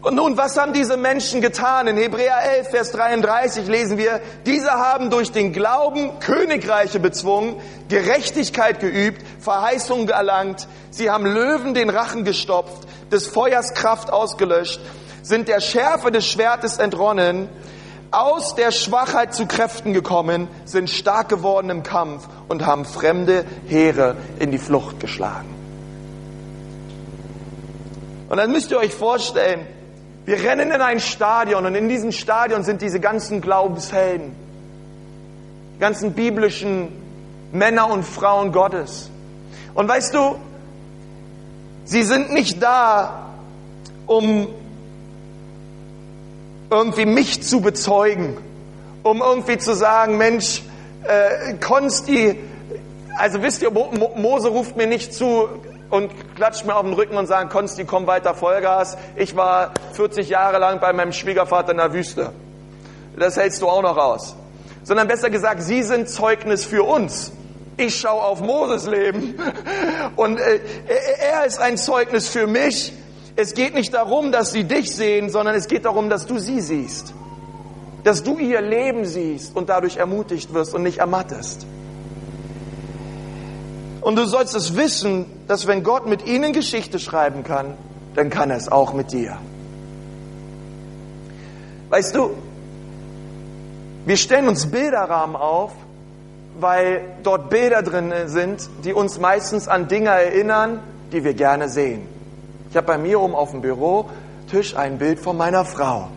Und 0.01 0.15
nun, 0.15 0.36
was 0.36 0.58
haben 0.58 0.74
diese 0.74 0.98
Menschen 0.98 1.41
getan? 1.41 1.86
In 1.86 1.96
Hebräer 1.96 2.38
11, 2.58 2.70
Vers 2.70 2.91
33 2.91 3.67
lesen 3.67 4.00
wir, 4.00 4.20
diese 4.48 4.72
haben 4.72 5.12
durch 5.12 5.31
den 5.31 5.53
Glauben 5.53 6.20
Königreiche 6.20 7.00
bezwungen, 7.00 7.58
Gerechtigkeit 7.88 8.79
geübt, 8.79 9.22
Verheißungen 9.39 10.10
erlangt, 10.10 10.67
sie 10.89 11.12
haben 11.12 11.27
Löwen 11.27 11.75
den 11.75 11.91
Rachen 11.91 12.24
gestopft, 12.24 12.88
des 13.12 13.27
Feuers 13.27 13.75
Kraft 13.75 14.12
ausgelöscht, 14.12 14.79
sind 15.22 15.48
der 15.48 15.62
Schärfe 15.62 16.12
des 16.12 16.25
Schwertes 16.25 16.79
entronnen, 16.79 17.48
aus 18.10 18.55
der 18.55 18.72
Schwachheit 18.72 19.36
zu 19.36 19.46
Kräften 19.46 19.93
gekommen, 19.93 20.48
sind 20.65 20.89
stark 20.89 21.29
geworden 21.29 21.70
im 21.70 21.84
Kampf 21.84 22.27
und 22.48 22.65
haben 22.65 22.86
fremde 22.86 23.46
Heere 23.67 24.17
in 24.39 24.50
die 24.50 24.58
Flucht 24.58 25.00
geschlagen. 25.00 25.55
Und 28.29 28.38
dann 28.38 28.51
müsst 28.51 28.72
ihr 28.72 28.79
euch 28.79 28.93
vorstellen, 28.93 29.67
wir 30.25 30.43
rennen 30.43 30.71
in 30.71 30.81
ein 30.81 30.99
Stadion 30.99 31.65
und 31.65 31.75
in 31.75 31.89
diesem 31.89 32.11
Stadion 32.11 32.63
sind 32.63 32.81
diese 32.81 32.99
ganzen 32.99 33.41
Glaubenshelden, 33.41 34.35
die 35.75 35.79
ganzen 35.79 36.13
biblischen 36.13 36.89
Männer 37.51 37.89
und 37.89 38.03
Frauen 38.03 38.51
Gottes. 38.51 39.09
Und 39.73 39.87
weißt 39.87 40.13
du, 40.13 40.35
sie 41.85 42.03
sind 42.03 42.31
nicht 42.31 42.61
da, 42.61 43.31
um 44.05 44.47
irgendwie 46.69 47.05
mich 47.05 47.43
zu 47.43 47.61
bezeugen, 47.61 48.37
um 49.03 49.21
irgendwie 49.21 49.57
zu 49.57 49.73
sagen, 49.75 50.17
Mensch, 50.17 50.61
äh, 51.03 51.55
Konsti, 51.55 52.37
also 53.17 53.41
wisst 53.41 53.61
ihr, 53.61 53.71
Mose 53.71 54.49
ruft 54.49 54.77
mir 54.77 54.87
nicht 54.87 55.13
zu, 55.13 55.49
und 55.91 56.12
klatscht 56.36 56.65
mir 56.65 56.75
auf 56.75 56.83
den 56.83 56.93
Rücken 56.93 57.17
und 57.17 57.27
sagen, 57.27 57.50
Konsti, 57.50 57.86
komm 57.86 58.07
weiter 58.07 58.33
Vollgas. 58.33 58.98
Ich 59.15 59.36
war 59.36 59.74
40 59.93 60.29
Jahre 60.29 60.57
lang 60.57 60.79
bei 60.79 60.93
meinem 60.93 61.12
Schwiegervater 61.12 61.71
in 61.71 61.77
der 61.77 61.93
Wüste. 61.93 62.31
Das 63.17 63.38
hältst 63.38 63.62
du 63.62 63.67
auch 63.67 63.81
noch 63.81 63.98
aus. 63.98 64.36
Sondern 64.83 65.07
besser 65.07 65.29
gesagt, 65.29 65.62
sie 65.62 65.83
sind 65.83 66.10
Zeugnis 66.10 66.65
für 66.65 66.83
uns. 66.83 67.33
Ich 67.77 68.00
schaue 68.00 68.21
auf 68.21 68.41
Moses 68.41 68.88
Leben 68.88 69.36
und 70.15 70.39
äh, 70.39 70.60
er 71.19 71.45
ist 71.45 71.60
ein 71.60 71.77
Zeugnis 71.77 72.29
für 72.29 72.48
mich. 72.48 72.93
Es 73.36 73.53
geht 73.53 73.74
nicht 73.74 73.93
darum, 73.93 74.31
dass 74.31 74.51
sie 74.51 74.63
dich 74.63 74.95
sehen, 74.95 75.29
sondern 75.29 75.55
es 75.55 75.67
geht 75.67 75.86
darum, 75.86 76.10
dass 76.10 76.25
du 76.25 76.39
sie 76.39 76.62
siehst. 76.62 77.13
Dass 78.03 78.24
du 78.24 78.38
ihr 78.39 78.62
Leben 78.62 79.05
siehst 79.05 79.55
und 79.55 79.69
dadurch 79.69 79.98
ermutigt 79.98 80.53
wirst 80.53 80.74
und 80.74 80.83
nicht 80.83 81.00
ermattest. 81.00 81.65
Und 84.01 84.15
du 84.15 84.25
sollst 84.25 84.55
es 84.55 84.75
wissen, 84.75 85.25
dass 85.48 85.67
wenn 85.67 85.84
Gott 85.84 86.08
mit 86.08 86.25
ihnen 86.25 86.53
Geschichte 86.53 87.00
schreiben 87.00 87.43
kann, 87.43 87.75
dann 88.15 88.29
kann 88.29 88.50
er 88.50 88.58
es 88.58 88.67
auch 88.67 88.93
mit 88.93 89.12
dir. 89.12 89.38
Weißt 91.89 92.15
du, 92.15 92.31
wir 94.05 94.17
stellen 94.17 94.48
uns 94.48 94.72
Bilderrahmen 94.72 95.36
auf, 95.36 95.72
weil 96.60 97.03
dort 97.24 97.50
Bilder 97.50 97.84
drin 97.84 98.12
sind, 98.25 98.67
die 98.84 98.93
uns 98.93 99.20
meistens 99.20 99.67
an 99.67 99.88
Dinge 99.88 100.10
erinnern, 100.10 100.79
die 101.12 101.24
wir 101.24 101.34
gerne 101.34 101.70
sehen. 101.70 102.01
Ich 102.70 102.77
habe 102.77 102.88
bei 102.88 102.98
mir 102.98 103.20
oben 103.20 103.36
auf 103.36 103.51
dem 103.51 103.62
Bürotisch 103.62 104.75
ein 104.75 104.98
Bild 104.98 105.20
von 105.20 105.38
meiner 105.38 105.65
Frau. 105.65 106.08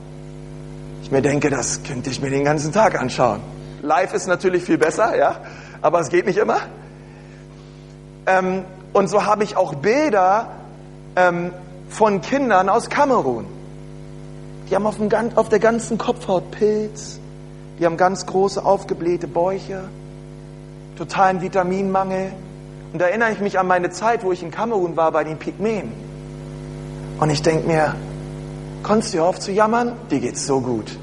Ich 1.03 1.11
mir 1.11 1.21
denke, 1.21 1.51
das 1.51 1.83
könnte 1.83 2.09
ich 2.09 2.23
mir 2.23 2.31
den 2.31 2.45
ganzen 2.45 2.73
Tag 2.73 2.99
anschauen. 2.99 3.41
Live 3.83 4.15
ist 4.15 4.27
natürlich 4.27 4.65
viel 4.65 4.79
besser, 4.79 5.17
ja, 5.17 5.37
aber 5.83 6.01
es 6.01 6.09
geht 6.09 6.25
nicht 6.25 6.39
immer. 6.39 6.61
Ähm, 8.27 8.65
und 8.93 9.09
so 9.09 9.25
habe 9.25 9.45
ich 9.45 9.57
auch 9.57 9.75
Bilder 9.75 10.49
ähm, 11.17 11.53
von 11.89 12.21
Kindern 12.21 12.69
aus 12.69 12.89
Kamerun. 12.89 13.47
Die 14.69 14.75
haben 14.75 14.87
auf, 14.87 14.97
dem, 14.97 15.11
auf 15.37 15.49
der 15.49 15.59
ganzen 15.59 15.99
Kopfhaut 15.99 16.51
Pilz, 16.51 17.19
die 17.79 17.85
haben 17.85 17.97
ganz 17.97 18.25
große 18.25 18.65
aufgeblähte 18.65 19.27
Bäuche, 19.27 19.85
totalen 20.97 21.43
Vitaminmangel. 21.43 22.33
Und 22.93 22.99
da 23.01 23.07
erinnere 23.07 23.33
ich 23.33 23.41
mich 23.41 23.59
an 23.59 23.67
meine 23.67 23.91
Zeit, 23.91 24.25
wo 24.25 24.33
ich 24.33 24.43
in 24.43 24.51
Kamerun 24.51 24.97
war 24.97 25.11
bei 25.13 25.25
den 25.25 25.39
Pygmäen. 25.39 25.93
Und 27.19 27.31
ich 27.31 27.43
denke 27.43 27.67
mir, 27.67 27.95
konntest 28.83 29.15
du 29.15 29.23
auf 29.23 29.41
zu 29.41 29.53
jammern? 29.53 29.93
Dir 30.11 30.21
geht's 30.21 30.47
so 30.47 30.61
gut. 30.61 30.99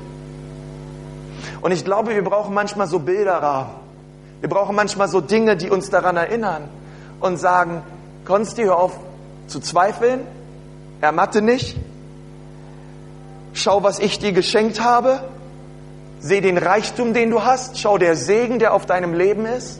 Und 1.61 1.71
ich 1.71 1.85
glaube, 1.85 2.15
wir 2.15 2.23
brauchen 2.23 2.53
manchmal 2.53 2.87
so 2.87 2.99
Bilderrahmen. 2.99 3.73
Wir 4.39 4.49
brauchen 4.49 4.75
manchmal 4.75 5.07
so 5.07 5.21
Dinge, 5.21 5.55
die 5.55 5.69
uns 5.69 5.89
daran 5.89 6.17
erinnern 6.17 6.69
und 7.21 7.37
sagen, 7.37 7.83
Konsti, 8.25 8.63
hör 8.63 8.77
auf 8.77 8.93
zu 9.47 9.59
zweifeln, 9.59 10.21
ermatte 11.01 11.41
nicht, 11.41 11.77
schau, 13.53 13.83
was 13.83 13.99
ich 13.99 14.19
dir 14.19 14.31
geschenkt 14.31 14.81
habe, 14.81 15.21
seh 16.19 16.41
den 16.41 16.57
Reichtum, 16.57 17.13
den 17.13 17.31
du 17.31 17.43
hast, 17.43 17.79
schau 17.79 17.97
der 17.97 18.15
Segen, 18.15 18.59
der 18.59 18.73
auf 18.73 18.85
deinem 18.85 19.13
Leben 19.13 19.45
ist. 19.45 19.79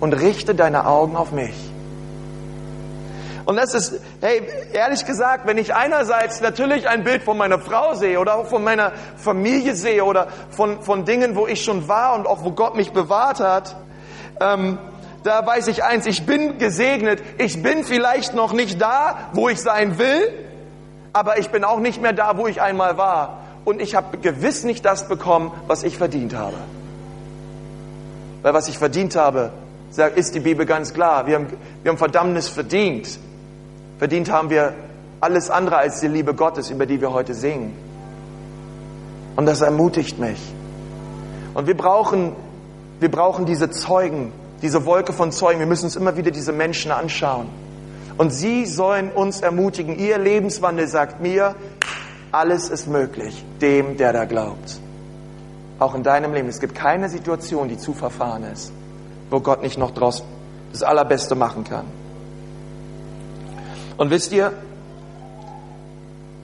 Und 0.00 0.12
richte 0.12 0.54
deine 0.54 0.86
Augen 0.86 1.16
auf 1.16 1.32
mich. 1.32 1.54
Und 3.46 3.56
das 3.56 3.74
ist, 3.74 4.00
hey, 4.20 4.42
ehrlich 4.72 5.04
gesagt, 5.04 5.46
wenn 5.46 5.58
ich 5.58 5.74
einerseits 5.74 6.40
natürlich 6.40 6.88
ein 6.88 7.04
Bild 7.04 7.22
von 7.22 7.36
meiner 7.36 7.58
Frau 7.58 7.94
sehe 7.94 8.18
oder 8.18 8.36
auch 8.36 8.46
von 8.46 8.64
meiner 8.64 8.92
Familie 9.16 9.74
sehe 9.74 10.04
oder 10.04 10.28
von, 10.50 10.80
von 10.82 11.04
Dingen, 11.04 11.36
wo 11.36 11.46
ich 11.46 11.62
schon 11.62 11.86
war 11.86 12.14
und 12.14 12.26
auch 12.26 12.42
wo 12.44 12.52
Gott 12.52 12.74
mich 12.74 12.92
bewahrt 12.92 13.40
hat, 13.40 13.76
ähm, 14.40 14.78
da 15.24 15.44
weiß 15.46 15.68
ich 15.68 15.82
eins, 15.82 16.04
ich 16.06 16.26
bin 16.26 16.58
gesegnet. 16.58 17.20
Ich 17.38 17.62
bin 17.62 17.82
vielleicht 17.82 18.34
noch 18.34 18.52
nicht 18.52 18.80
da, 18.80 19.30
wo 19.32 19.48
ich 19.48 19.60
sein 19.60 19.98
will, 19.98 20.28
aber 21.14 21.38
ich 21.38 21.50
bin 21.50 21.64
auch 21.64 21.80
nicht 21.80 22.00
mehr 22.00 22.12
da, 22.12 22.36
wo 22.36 22.46
ich 22.46 22.60
einmal 22.60 22.98
war. 22.98 23.38
Und 23.64 23.80
ich 23.80 23.94
habe 23.94 24.18
gewiss 24.18 24.64
nicht 24.64 24.84
das 24.84 25.08
bekommen, 25.08 25.50
was 25.66 25.82
ich 25.82 25.96
verdient 25.96 26.36
habe. 26.36 26.56
Weil 28.42 28.52
was 28.52 28.68
ich 28.68 28.76
verdient 28.76 29.16
habe, 29.16 29.50
ist 30.14 30.34
die 30.34 30.40
Bibel 30.40 30.66
ganz 30.66 30.92
klar. 30.92 31.26
Wir 31.26 31.36
haben, 31.36 31.46
wir 31.82 31.90
haben 31.90 31.98
Verdammnis 31.98 32.50
verdient. 32.50 33.18
Verdient 33.98 34.30
haben 34.30 34.50
wir 34.50 34.74
alles 35.22 35.48
andere 35.48 35.78
als 35.78 36.00
die 36.00 36.08
Liebe 36.08 36.34
Gottes, 36.34 36.68
über 36.68 36.84
die 36.84 37.00
wir 37.00 37.14
heute 37.14 37.32
singen. 37.32 37.74
Und 39.36 39.46
das 39.46 39.62
ermutigt 39.62 40.18
mich. 40.18 40.40
Und 41.54 41.66
wir 41.66 41.76
brauchen, 41.76 42.36
wir 43.00 43.10
brauchen 43.10 43.46
diese 43.46 43.70
Zeugen, 43.70 44.32
diese 44.64 44.86
Wolke 44.86 45.12
von 45.12 45.30
Zeugen. 45.30 45.60
Wir 45.60 45.66
müssen 45.66 45.84
uns 45.84 45.94
immer 45.94 46.16
wieder 46.16 46.30
diese 46.30 46.50
Menschen 46.50 46.90
anschauen. 46.90 47.48
Und 48.16 48.30
sie 48.30 48.64
sollen 48.64 49.12
uns 49.12 49.42
ermutigen. 49.42 49.98
Ihr 49.98 50.16
Lebenswandel 50.16 50.88
sagt 50.88 51.20
mir, 51.20 51.54
alles 52.32 52.70
ist 52.70 52.88
möglich, 52.88 53.44
dem, 53.60 53.98
der 53.98 54.14
da 54.14 54.24
glaubt. 54.24 54.80
Auch 55.78 55.94
in 55.94 56.02
deinem 56.02 56.32
Leben. 56.32 56.48
Es 56.48 56.60
gibt 56.60 56.74
keine 56.74 57.10
Situation, 57.10 57.68
die 57.68 57.76
zu 57.76 57.92
verfahren 57.92 58.44
ist, 58.44 58.72
wo 59.28 59.40
Gott 59.40 59.60
nicht 59.60 59.76
noch 59.76 59.90
draus 59.90 60.24
das 60.72 60.82
Allerbeste 60.82 61.34
machen 61.34 61.64
kann. 61.64 61.84
Und 63.98 64.08
wisst 64.08 64.32
ihr, 64.32 64.50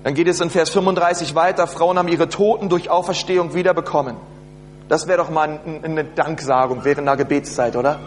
dann 0.05 0.13
geht 0.15 0.29
es 0.29 0.41
in 0.43 0.51
Vers 0.51 0.69
35 0.71 1.35
weiter, 1.35 1.67
Frauen 1.67 1.99
haben 1.99 2.09
ihre 2.09 2.29
Toten 2.29 2.69
durch 2.69 2.91
Auferstehung 2.91 3.55
wiederbekommen. 3.55 4.17
Das 4.91 5.07
wäre 5.07 5.19
doch 5.19 5.31
mal 5.31 5.61
eine 5.85 6.03
Danksagung 6.03 6.83
während 6.83 7.07
der 7.07 7.17
Gebetszeit, 7.17 7.77
oder? 7.77 8.01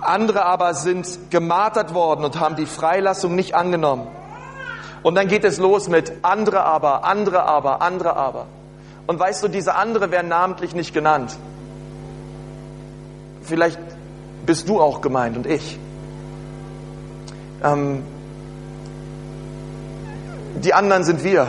Andere 0.00 0.46
aber 0.46 0.72
sind 0.72 1.30
gemartert 1.30 1.92
worden 1.92 2.24
und 2.24 2.40
haben 2.40 2.56
die 2.56 2.64
Freilassung 2.64 3.34
nicht 3.34 3.54
angenommen. 3.54 4.06
Und 5.02 5.16
dann 5.16 5.28
geht 5.28 5.44
es 5.44 5.58
los 5.58 5.90
mit 5.90 6.10
andere 6.22 6.64
aber, 6.64 7.04
andere 7.04 7.42
aber, 7.42 7.82
andere 7.82 8.16
aber. 8.16 8.46
Und 9.06 9.20
weißt 9.20 9.42
du, 9.42 9.48
diese 9.48 9.74
andere 9.74 10.10
werden 10.10 10.28
namentlich 10.28 10.74
nicht 10.74 10.94
genannt. 10.94 11.36
Vielleicht 13.42 13.78
bist 14.46 14.66
du 14.66 14.80
auch 14.80 15.02
gemeint 15.02 15.36
und 15.36 15.46
ich. 15.46 15.78
Ähm, 17.62 18.02
die 20.54 20.72
anderen 20.72 21.04
sind 21.04 21.22
wir, 21.22 21.48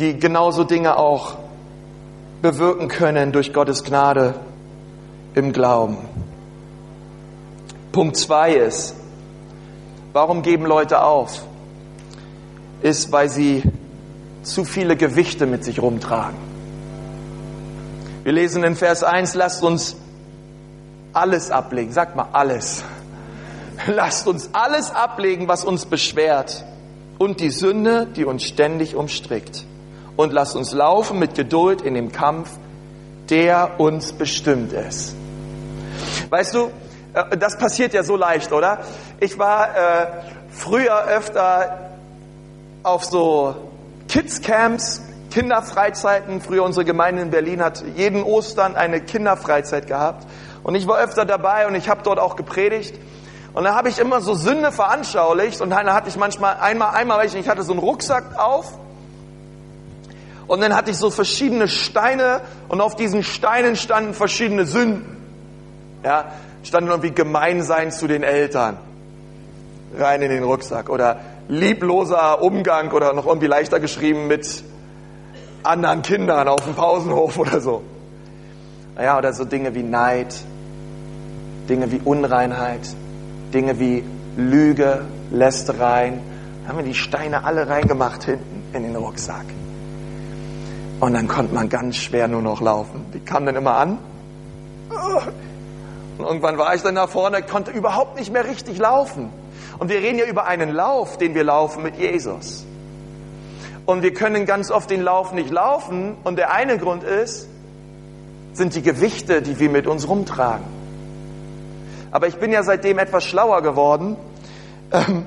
die 0.00 0.18
genauso 0.18 0.64
Dinge 0.64 0.96
auch 0.96 1.41
bewirken 2.42 2.88
können 2.88 3.30
durch 3.32 3.52
Gottes 3.52 3.84
Gnade 3.84 4.34
im 5.34 5.52
Glauben. 5.52 5.96
Punkt 7.92 8.16
zwei 8.16 8.54
ist, 8.54 8.96
warum 10.12 10.42
geben 10.42 10.66
Leute 10.66 11.02
auf? 11.02 11.44
Ist, 12.82 13.12
weil 13.12 13.28
sie 13.28 13.62
zu 14.42 14.64
viele 14.64 14.96
Gewichte 14.96 15.46
mit 15.46 15.62
sich 15.62 15.80
rumtragen. 15.80 16.36
Wir 18.24 18.32
lesen 18.32 18.64
in 18.64 18.74
Vers 18.74 19.04
1, 19.04 19.34
lasst 19.34 19.62
uns 19.62 19.96
alles 21.12 21.50
ablegen. 21.50 21.92
Sagt 21.92 22.16
mal 22.16 22.28
alles. 22.32 22.84
Lasst 23.86 24.28
uns 24.28 24.50
alles 24.52 24.92
ablegen, 24.92 25.48
was 25.48 25.64
uns 25.64 25.86
beschwert 25.86 26.64
und 27.18 27.40
die 27.40 27.50
Sünde, 27.50 28.06
die 28.06 28.24
uns 28.24 28.44
ständig 28.44 28.94
umstrickt 28.94 29.64
und 30.16 30.32
lass 30.32 30.54
uns 30.54 30.72
laufen 30.72 31.18
mit 31.18 31.34
Geduld 31.34 31.82
in 31.82 31.94
dem 31.94 32.12
Kampf, 32.12 32.50
der 33.30 33.80
uns 33.80 34.12
bestimmt 34.12 34.72
ist. 34.72 35.14
Weißt 36.30 36.54
du, 36.54 36.70
äh, 37.14 37.36
das 37.36 37.58
passiert 37.58 37.94
ja 37.94 38.02
so 38.02 38.16
leicht, 38.16 38.52
oder? 38.52 38.80
Ich 39.20 39.38
war 39.38 39.68
äh, 39.68 40.06
früher 40.50 41.06
öfter 41.06 41.90
auf 42.82 43.04
so 43.04 43.54
Kids-Camps, 44.08 45.02
Kinderfreizeiten. 45.30 46.40
Früher 46.40 46.64
unsere 46.64 46.84
Gemeinde 46.84 47.22
in 47.22 47.30
Berlin 47.30 47.62
hat 47.62 47.82
jeden 47.96 48.22
Ostern 48.22 48.76
eine 48.76 49.00
Kinderfreizeit 49.00 49.86
gehabt. 49.86 50.26
Und 50.62 50.74
ich 50.74 50.86
war 50.86 50.98
öfter 50.98 51.24
dabei 51.24 51.66
und 51.66 51.74
ich 51.74 51.88
habe 51.88 52.02
dort 52.02 52.18
auch 52.18 52.36
gepredigt. 52.36 52.94
Und 53.54 53.64
da 53.64 53.74
habe 53.74 53.88
ich 53.88 53.98
immer 53.98 54.20
so 54.20 54.34
Sünde 54.34 54.72
veranschaulicht 54.72 55.60
und 55.60 55.70
dann 55.70 55.92
hatte 55.92 56.08
ich 56.08 56.16
manchmal 56.16 56.56
einmal, 56.56 56.94
einmal, 56.94 57.24
ich 57.26 57.48
hatte 57.48 57.62
so 57.62 57.72
einen 57.72 57.80
Rucksack 57.80 58.38
auf 58.38 58.78
und 60.46 60.60
dann 60.60 60.74
hatte 60.74 60.90
ich 60.90 60.96
so 60.96 61.10
verschiedene 61.10 61.68
Steine 61.68 62.40
und 62.68 62.80
auf 62.80 62.96
diesen 62.96 63.22
Steinen 63.22 63.76
standen 63.76 64.14
verschiedene 64.14 64.66
Sünden. 64.66 65.16
Ja, 66.04 66.32
standen 66.64 66.90
irgendwie 66.90 67.12
Gemeinsein 67.12 67.92
zu 67.92 68.06
den 68.06 68.22
Eltern. 68.22 68.76
Rein 69.96 70.22
in 70.22 70.30
den 70.30 70.42
Rucksack. 70.42 70.88
Oder 70.88 71.20
liebloser 71.48 72.42
Umgang 72.42 72.90
oder 72.92 73.12
noch 73.12 73.26
irgendwie 73.26 73.46
leichter 73.46 73.78
geschrieben 73.78 74.26
mit 74.26 74.64
anderen 75.62 76.02
Kindern 76.02 76.48
auf 76.48 76.64
dem 76.64 76.74
Pausenhof 76.74 77.38
oder 77.38 77.60
so. 77.60 77.82
Naja, 78.96 79.18
oder 79.18 79.32
so 79.32 79.44
Dinge 79.44 79.74
wie 79.74 79.82
Neid, 79.82 80.34
Dinge 81.68 81.90
wie 81.92 82.00
Unreinheit, 82.04 82.80
Dinge 83.54 83.78
wie 83.78 84.04
Lüge, 84.36 85.04
Lästereien. 85.30 86.20
Haben 86.66 86.78
wir 86.78 86.84
die 86.84 86.94
Steine 86.94 87.44
alle 87.44 87.68
reingemacht 87.68 88.24
hinten 88.24 88.62
in 88.72 88.82
den 88.82 88.96
Rucksack. 88.96 89.44
Und 91.02 91.14
dann 91.14 91.26
konnte 91.26 91.52
man 91.52 91.68
ganz 91.68 91.96
schwer 91.96 92.28
nur 92.28 92.42
noch 92.42 92.60
laufen. 92.60 93.06
Die 93.12 93.18
kamen 93.18 93.44
dann 93.46 93.56
immer 93.56 93.74
an 93.74 93.98
Und 96.16 96.24
irgendwann 96.24 96.58
war 96.58 96.76
ich 96.76 96.82
dann 96.82 96.94
da 96.94 97.08
vorne, 97.08 97.42
konnte 97.42 97.72
überhaupt 97.72 98.16
nicht 98.16 98.32
mehr 98.32 98.46
richtig 98.46 98.78
laufen. 98.78 99.30
Und 99.80 99.90
wir 99.90 99.96
reden 99.96 100.20
ja 100.20 100.26
über 100.26 100.46
einen 100.46 100.70
Lauf, 100.70 101.18
den 101.18 101.34
wir 101.34 101.42
laufen 101.42 101.82
mit 101.82 101.96
Jesus. 101.96 102.64
Und 103.84 104.02
wir 104.04 104.14
können 104.14 104.46
ganz 104.46 104.70
oft 104.70 104.90
den 104.90 105.02
Lauf 105.02 105.32
nicht 105.32 105.50
laufen. 105.50 106.14
Und 106.22 106.36
der 106.36 106.54
eine 106.54 106.78
Grund 106.78 107.02
ist, 107.02 107.48
sind 108.52 108.76
die 108.76 108.82
Gewichte, 108.82 109.42
die 109.42 109.58
wir 109.58 109.70
mit 109.70 109.88
uns 109.88 110.06
rumtragen. 110.06 110.66
Aber 112.12 112.28
ich 112.28 112.36
bin 112.36 112.52
ja 112.52 112.62
seitdem 112.62 113.00
etwas 113.00 113.24
schlauer 113.24 113.60
geworden. 113.62 114.16
Ähm, 114.92 115.26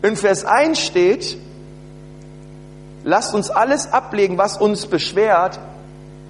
in 0.00 0.16
Vers 0.16 0.46
1 0.46 0.80
steht, 0.80 1.36
lasst 3.04 3.34
uns 3.34 3.50
alles 3.50 3.92
ablegen, 3.92 4.38
was 4.38 4.56
uns 4.56 4.86
beschwert 4.86 5.58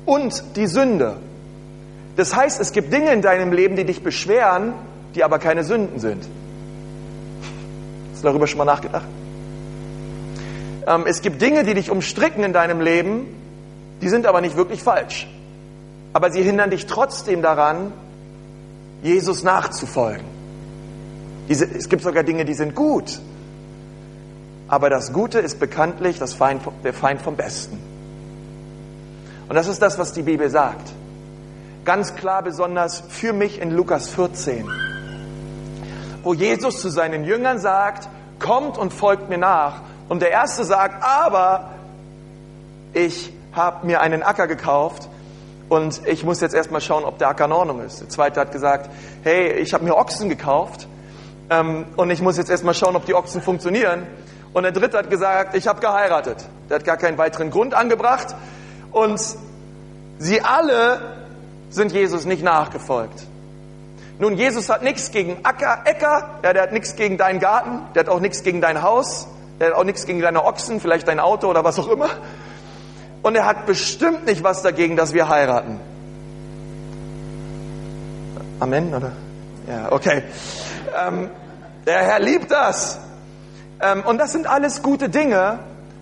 und 0.06 0.56
die 0.56 0.66
Sünde. 0.66 1.16
Das 2.16 2.34
heißt, 2.34 2.60
es 2.60 2.72
gibt 2.72 2.92
Dinge 2.92 3.12
in 3.12 3.22
deinem 3.22 3.52
Leben, 3.52 3.76
die 3.76 3.84
dich 3.84 4.02
beschweren, 4.02 4.74
die 5.14 5.24
aber 5.24 5.38
keine 5.38 5.64
Sünden 5.64 6.00
sind. 6.00 6.26
Hast 8.12 8.22
du 8.22 8.28
darüber 8.28 8.46
schon 8.46 8.58
mal 8.58 8.64
nachgedacht? 8.64 9.06
Ähm, 10.86 11.04
es 11.06 11.22
gibt 11.22 11.40
Dinge, 11.40 11.64
die 11.64 11.74
dich 11.74 11.90
umstricken 11.90 12.44
in 12.44 12.52
deinem 12.52 12.80
Leben, 12.80 13.26
die 14.02 14.08
sind 14.08 14.26
aber 14.26 14.40
nicht 14.40 14.56
wirklich 14.56 14.82
falsch. 14.82 15.28
Aber 16.12 16.30
sie 16.30 16.42
hindern 16.42 16.70
dich 16.70 16.86
trotzdem 16.86 17.42
daran, 17.42 17.92
Jesus 19.02 19.42
nachzufolgen. 19.42 20.24
Es 21.48 21.88
gibt 21.88 22.02
sogar 22.02 22.22
Dinge, 22.22 22.44
die 22.44 22.54
sind 22.54 22.74
gut. 22.74 23.20
Aber 24.70 24.88
das 24.88 25.12
Gute 25.12 25.40
ist 25.40 25.58
bekanntlich 25.58 26.20
das 26.20 26.32
Feind, 26.32 26.62
der 26.84 26.94
Feind 26.94 27.20
vom 27.20 27.34
Besten. 27.34 27.76
Und 29.48 29.56
das 29.56 29.66
ist 29.66 29.82
das, 29.82 29.98
was 29.98 30.12
die 30.12 30.22
Bibel 30.22 30.48
sagt. 30.48 30.92
Ganz 31.84 32.14
klar 32.14 32.44
besonders 32.44 33.02
für 33.08 33.32
mich 33.32 33.60
in 33.60 33.72
Lukas 33.72 34.10
14, 34.10 34.70
wo 36.22 36.34
Jesus 36.34 36.80
zu 36.80 36.88
seinen 36.88 37.24
Jüngern 37.24 37.58
sagt, 37.58 38.08
kommt 38.38 38.78
und 38.78 38.92
folgt 38.92 39.28
mir 39.28 39.38
nach. 39.38 39.80
Und 40.08 40.22
der 40.22 40.30
Erste 40.30 40.62
sagt, 40.62 41.02
aber 41.02 41.70
ich 42.92 43.32
habe 43.52 43.84
mir 43.84 44.00
einen 44.00 44.22
Acker 44.22 44.46
gekauft 44.46 45.08
und 45.68 46.00
ich 46.06 46.22
muss 46.22 46.40
jetzt 46.40 46.54
erstmal 46.54 46.80
schauen, 46.80 47.02
ob 47.02 47.18
der 47.18 47.28
Acker 47.28 47.46
in 47.46 47.52
Ordnung 47.52 47.84
ist. 47.84 48.02
Der 48.02 48.08
Zweite 48.08 48.38
hat 48.38 48.52
gesagt, 48.52 48.88
hey, 49.24 49.50
ich 49.54 49.74
habe 49.74 49.82
mir 49.82 49.96
Ochsen 49.96 50.28
gekauft 50.28 50.86
ähm, 51.48 51.86
und 51.96 52.10
ich 52.10 52.22
muss 52.22 52.36
jetzt 52.36 52.50
erstmal 52.50 52.74
schauen, 52.74 52.94
ob 52.94 53.04
die 53.04 53.14
Ochsen 53.14 53.42
funktionieren. 53.42 54.06
Und 54.52 54.64
der 54.64 54.72
Dritte 54.72 54.98
hat 54.98 55.10
gesagt, 55.10 55.54
ich 55.54 55.68
habe 55.68 55.80
geheiratet. 55.80 56.38
Der 56.68 56.76
hat 56.76 56.84
gar 56.84 56.96
keinen 56.96 57.18
weiteren 57.18 57.50
Grund 57.50 57.74
angebracht. 57.74 58.34
Und 58.90 59.20
sie 60.18 60.40
alle 60.42 61.00
sind 61.70 61.92
Jesus 61.92 62.24
nicht 62.24 62.42
nachgefolgt. 62.42 63.26
Nun, 64.18 64.36
Jesus 64.36 64.68
hat 64.68 64.82
nichts 64.82 65.12
gegen 65.12 65.38
Acker, 65.44 65.82
Äcker, 65.84 66.40
ja, 66.42 66.52
der 66.52 66.62
hat 66.62 66.72
nichts 66.72 66.94
gegen 66.94 67.16
deinen 67.16 67.40
Garten, 67.40 67.80
der 67.94 68.00
hat 68.00 68.10
auch 68.10 68.20
nichts 68.20 68.42
gegen 68.42 68.60
dein 68.60 68.82
Haus, 68.82 69.26
der 69.58 69.68
hat 69.68 69.74
auch 69.74 69.84
nichts 69.84 70.04
gegen 70.04 70.20
deine 70.20 70.44
Ochsen, 70.44 70.78
vielleicht 70.78 71.08
dein 71.08 71.20
Auto 71.20 71.48
oder 71.48 71.64
was 71.64 71.78
auch 71.78 71.88
immer. 71.88 72.10
Und 73.22 73.34
er 73.34 73.46
hat 73.46 73.64
bestimmt 73.64 74.26
nicht 74.26 74.42
was 74.42 74.60
dagegen, 74.62 74.96
dass 74.96 75.14
wir 75.14 75.28
heiraten. 75.28 75.80
Amen, 78.58 78.94
oder? 78.94 79.12
Ja, 79.66 79.90
okay. 79.90 80.22
Ähm, 81.06 81.30
der 81.86 82.02
Herr 82.02 82.20
liebt 82.20 82.50
das. 82.50 82.98
Ähm, 83.80 84.02
und 84.06 84.18
das 84.18 84.32
sind 84.32 84.46
alles 84.46 84.82
gute 84.82 85.08
Dinge, 85.08 85.58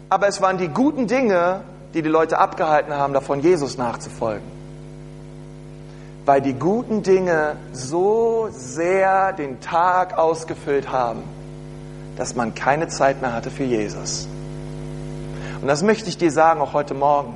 aber 0.09 0.29
es 0.29 0.41
waren 0.41 0.59
die 0.59 0.69
guten 0.69 1.07
Dinge, 1.07 1.61
die 1.95 2.03
die 2.03 2.09
Leute 2.09 2.39
abgehalten 2.39 2.93
haben, 2.93 3.13
davon 3.13 3.41
Jesus 3.41 3.79
nachzufolgen. 3.79 4.47
Weil 6.25 6.43
die 6.43 6.55
guten 6.55 7.03
Dinge 7.03 7.57
so 7.73 8.49
sehr 8.51 9.33
den 9.33 9.61
Tag 9.61 10.19
ausgefüllt 10.19 10.91
haben, 10.93 11.23
dass 12.17 12.35
man 12.35 12.55
keine 12.55 12.89
Zeit 12.89 13.23
mehr 13.23 13.33
hatte 13.33 13.51
für 13.51 13.65
Jesus. 13.65 14.29
Und 15.61 15.69
das 15.69 15.83
möchte 15.83 16.09
ich 16.09 16.19
dir 16.19 16.31
sagen, 16.31 16.61
auch 16.61 16.73
heute 16.73 16.95
Morgen. 16.95 17.35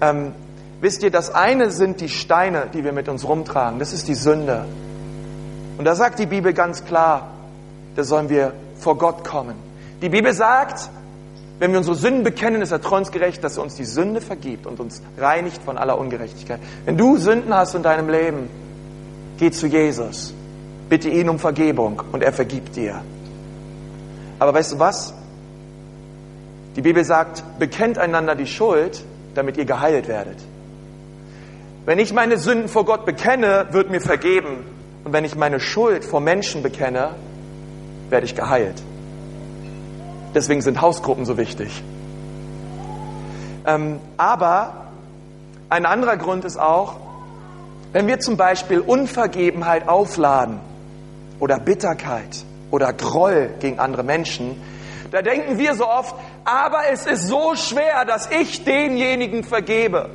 Ähm, 0.00 0.32
wisst 0.80 1.02
ihr, 1.02 1.10
das 1.10 1.34
eine 1.34 1.70
sind 1.70 2.00
die 2.00 2.08
Steine, 2.08 2.68
die 2.72 2.84
wir 2.84 2.92
mit 2.92 3.08
uns 3.08 3.26
rumtragen. 3.26 3.78
Das 3.78 3.92
ist 3.92 4.08
die 4.08 4.14
Sünde. 4.14 4.64
Und 5.76 5.84
da 5.84 5.94
sagt 5.94 6.18
die 6.18 6.26
Bibel 6.26 6.52
ganz 6.52 6.84
klar, 6.84 7.28
da 7.96 8.04
sollen 8.04 8.28
wir 8.28 8.52
vor 8.80 8.98
Gott 8.98 9.24
kommen. 9.24 9.54
Die 10.02 10.08
Bibel 10.08 10.32
sagt, 10.32 10.90
wenn 11.58 11.72
wir 11.72 11.78
unsere 11.78 11.94
Sünden 11.94 12.24
bekennen, 12.24 12.62
ist 12.62 12.72
er 12.72 12.80
treuensgerecht, 12.80 13.44
dass 13.44 13.58
er 13.58 13.62
uns 13.62 13.74
die 13.74 13.84
Sünde 13.84 14.22
vergibt 14.22 14.66
und 14.66 14.80
uns 14.80 15.02
reinigt 15.18 15.62
von 15.62 15.76
aller 15.76 15.98
Ungerechtigkeit. 15.98 16.58
Wenn 16.86 16.96
du 16.96 17.18
Sünden 17.18 17.52
hast 17.52 17.74
in 17.74 17.82
deinem 17.82 18.08
Leben, 18.08 18.48
geh 19.38 19.50
zu 19.50 19.66
Jesus. 19.66 20.32
Bitte 20.88 21.10
ihn 21.10 21.28
um 21.28 21.38
Vergebung 21.38 22.02
und 22.12 22.22
er 22.22 22.32
vergibt 22.32 22.76
dir. 22.76 23.02
Aber 24.38 24.54
weißt 24.54 24.72
du 24.72 24.78
was? 24.78 25.12
Die 26.76 26.80
Bibel 26.80 27.04
sagt, 27.04 27.44
bekennt 27.58 27.98
einander 27.98 28.34
die 28.34 28.46
Schuld, 28.46 29.04
damit 29.34 29.58
ihr 29.58 29.66
geheilt 29.66 30.08
werdet. 30.08 30.38
Wenn 31.84 31.98
ich 31.98 32.12
meine 32.12 32.38
Sünden 32.38 32.68
vor 32.68 32.84
Gott 32.86 33.04
bekenne, 33.04 33.68
wird 33.70 33.90
mir 33.90 34.00
vergeben. 34.00 34.64
Und 35.04 35.12
wenn 35.12 35.24
ich 35.24 35.36
meine 35.36 35.60
Schuld 35.60 36.04
vor 36.04 36.20
Menschen 36.20 36.62
bekenne, 36.62 37.10
werde 38.10 38.26
ich 38.26 38.34
geheilt. 38.34 38.82
Deswegen 40.34 40.62
sind 40.62 40.80
Hausgruppen 40.80 41.24
so 41.24 41.36
wichtig. 41.36 41.82
Ähm, 43.66 44.00
aber 44.16 44.86
ein 45.68 45.86
anderer 45.86 46.16
Grund 46.16 46.44
ist 46.44 46.58
auch, 46.58 46.96
wenn 47.92 48.06
wir 48.06 48.20
zum 48.20 48.36
Beispiel 48.36 48.80
Unvergebenheit 48.80 49.88
aufladen 49.88 50.60
oder 51.40 51.58
Bitterkeit 51.58 52.44
oder 52.70 52.92
Groll 52.92 53.50
gegen 53.58 53.78
andere 53.78 54.04
Menschen, 54.04 54.60
da 55.10 55.22
denken 55.22 55.58
wir 55.58 55.74
so 55.74 55.88
oft, 55.88 56.14
aber 56.44 56.82
es 56.92 57.06
ist 57.06 57.26
so 57.26 57.56
schwer, 57.56 58.04
dass 58.04 58.30
ich 58.30 58.64
denjenigen 58.64 59.42
vergebe. 59.42 60.10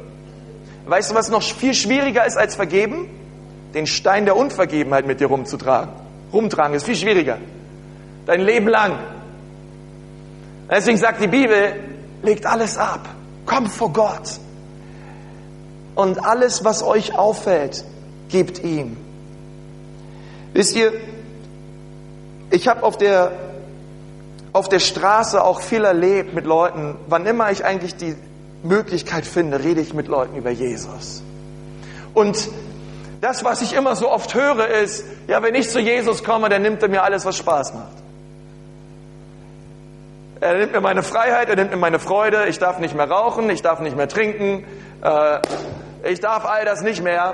Weißt 0.86 1.12
du, 1.12 1.16
was 1.16 1.30
noch 1.30 1.44
viel 1.44 1.74
schwieriger 1.74 2.26
ist 2.26 2.38
als 2.38 2.56
vergeben? 2.56 3.10
Den 3.74 3.88
Stein 3.88 4.24
der 4.24 4.38
Unvergebenheit 4.38 5.06
mit 5.06 5.20
dir 5.20 5.28
rumzutragen. 5.28 5.90
Rumtragen 6.32 6.76
ist 6.76 6.86
viel 6.86 6.96
schwieriger. 6.96 7.40
Dein 8.26 8.42
Leben 8.42 8.68
lang. 8.68 9.00
Deswegen 10.70 10.98
sagt 10.98 11.22
die 11.22 11.28
Bibel, 11.28 11.74
legt 12.24 12.46
alles 12.46 12.78
ab. 12.78 13.08
Kommt 13.46 13.72
vor 13.72 13.94
Gott. 13.94 14.40
Und 15.94 16.26
alles, 16.26 16.64
was 16.64 16.84
euch 16.84 17.18
auffällt, 17.18 17.86
gebt 18.30 18.64
ihm. 18.64 18.98
Wisst 20.54 20.76
ihr, 20.76 20.94
ich 22.50 22.68
habe 22.68 22.84
auf 22.84 22.98
der 22.98 23.32
auf 24.56 24.70
der 24.70 24.80
Straße 24.80 25.44
auch 25.44 25.60
viel 25.60 25.84
erlebt 25.84 26.34
mit 26.34 26.46
Leuten. 26.46 26.96
Wann 27.08 27.26
immer 27.26 27.52
ich 27.52 27.66
eigentlich 27.66 27.98
die 27.98 28.16
Möglichkeit 28.64 29.26
finde, 29.26 29.62
rede 29.62 29.82
ich 29.82 29.94
mit 29.94 30.08
Leuten 30.08 30.38
über 30.38 30.50
Jesus. 30.50 31.22
Und 32.14 32.50
das, 33.20 33.44
was 33.44 33.62
ich 33.62 33.74
immer 33.74 33.98
so 33.98 34.10
oft 34.10 34.34
höre, 34.34 34.70
ist, 34.70 35.04
ja, 35.28 35.44
wenn 35.44 35.56
ich 35.56 35.70
zu 35.70 35.82
Jesus 35.82 36.24
komme, 36.24 36.48
dann 36.48 36.62
nimmt 36.62 36.82
er 36.82 36.88
mir 36.88 37.04
alles, 37.04 37.26
was 37.26 37.36
Spaß 37.36 37.74
macht. 37.74 38.05
Er 40.42 40.58
nimmt 40.58 40.74
mir 40.74 40.82
meine 40.82 41.02
Freiheit, 41.02 41.50
er 41.50 41.56
nimmt 41.56 41.72
mir 41.72 41.78
meine 41.78 42.00
Freude, 42.00 42.48
ich 42.48 42.60
darf 42.60 42.80
nicht 42.80 42.94
mehr 42.94 43.10
rauchen, 43.10 43.50
ich 43.50 43.62
darf 43.62 43.80
nicht 43.80 43.96
mehr 43.96 44.10
trinken, 44.10 44.66
äh, 45.02 45.40
ich 46.12 46.20
darf 46.20 46.46
all 46.46 46.66
das 46.66 46.82
nicht 46.82 47.02
mehr. 47.02 47.34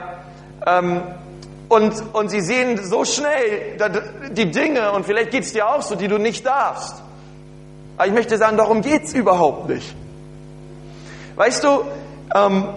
Ähm, 0.66 1.02
und, 1.68 1.94
und 2.14 2.30
sie 2.30 2.42
sehen 2.42 2.78
so 2.84 3.06
schnell 3.06 3.78
die 4.32 4.52
Dinge, 4.52 4.92
und 4.92 5.06
vielleicht 5.06 5.32
geht 5.32 5.44
es 5.44 5.54
dir 5.54 5.68
auch 5.68 5.82
so, 5.82 5.96
die 5.96 6.08
du 6.08 6.18
nicht 6.18 6.46
darfst. 6.46 7.02
Aber 7.98 8.08
ich 8.08 8.14
möchte 8.14 8.38
sagen, 8.38 8.58
darum 8.58 8.82
geht 8.82 9.06
es 9.06 9.14
überhaupt 9.14 9.70
nicht. 9.70 9.96
Weißt 11.36 11.64
du, 11.64 11.84
ähm, 12.36 12.68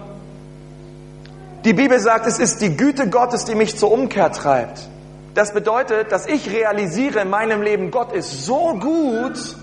die 1.65 1.73
Bibel 1.73 1.99
sagt, 1.99 2.25
es 2.25 2.39
ist 2.39 2.61
die 2.61 2.75
Güte 2.75 3.09
Gottes, 3.09 3.45
die 3.45 3.55
mich 3.55 3.77
zur 3.77 3.91
Umkehr 3.91 4.31
treibt. 4.31 4.87
Das 5.33 5.53
bedeutet, 5.53 6.11
dass 6.11 6.25
ich 6.25 6.51
realisiere 6.51 7.19
in 7.19 7.29
meinem 7.29 7.61
Leben, 7.61 7.91
Gott 7.91 8.13
ist 8.13 8.45
so 8.45 8.75
gut, 8.79 9.55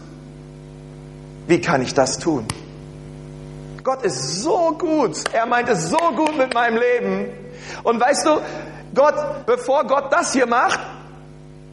wie 1.47 1.61
kann 1.61 1.83
ich 1.83 1.95
das 1.95 2.19
tun? 2.19 2.47
Gott 3.83 4.03
ist 4.03 4.43
so 4.43 4.73
gut. 4.79 5.25
Er 5.33 5.47
meint 5.47 5.69
es 5.69 5.91
so 5.91 5.97
gut 5.97 6.37
mit 6.37 6.55
meinem 6.55 6.79
Leben. 6.79 7.33
Und 7.83 8.01
weißt 8.01 8.27
du, 8.27 8.41
Gott, 8.95 9.47
bevor 9.47 9.85
Gott 9.85 10.13
das 10.13 10.33
hier 10.33 10.47
macht, 10.47 10.81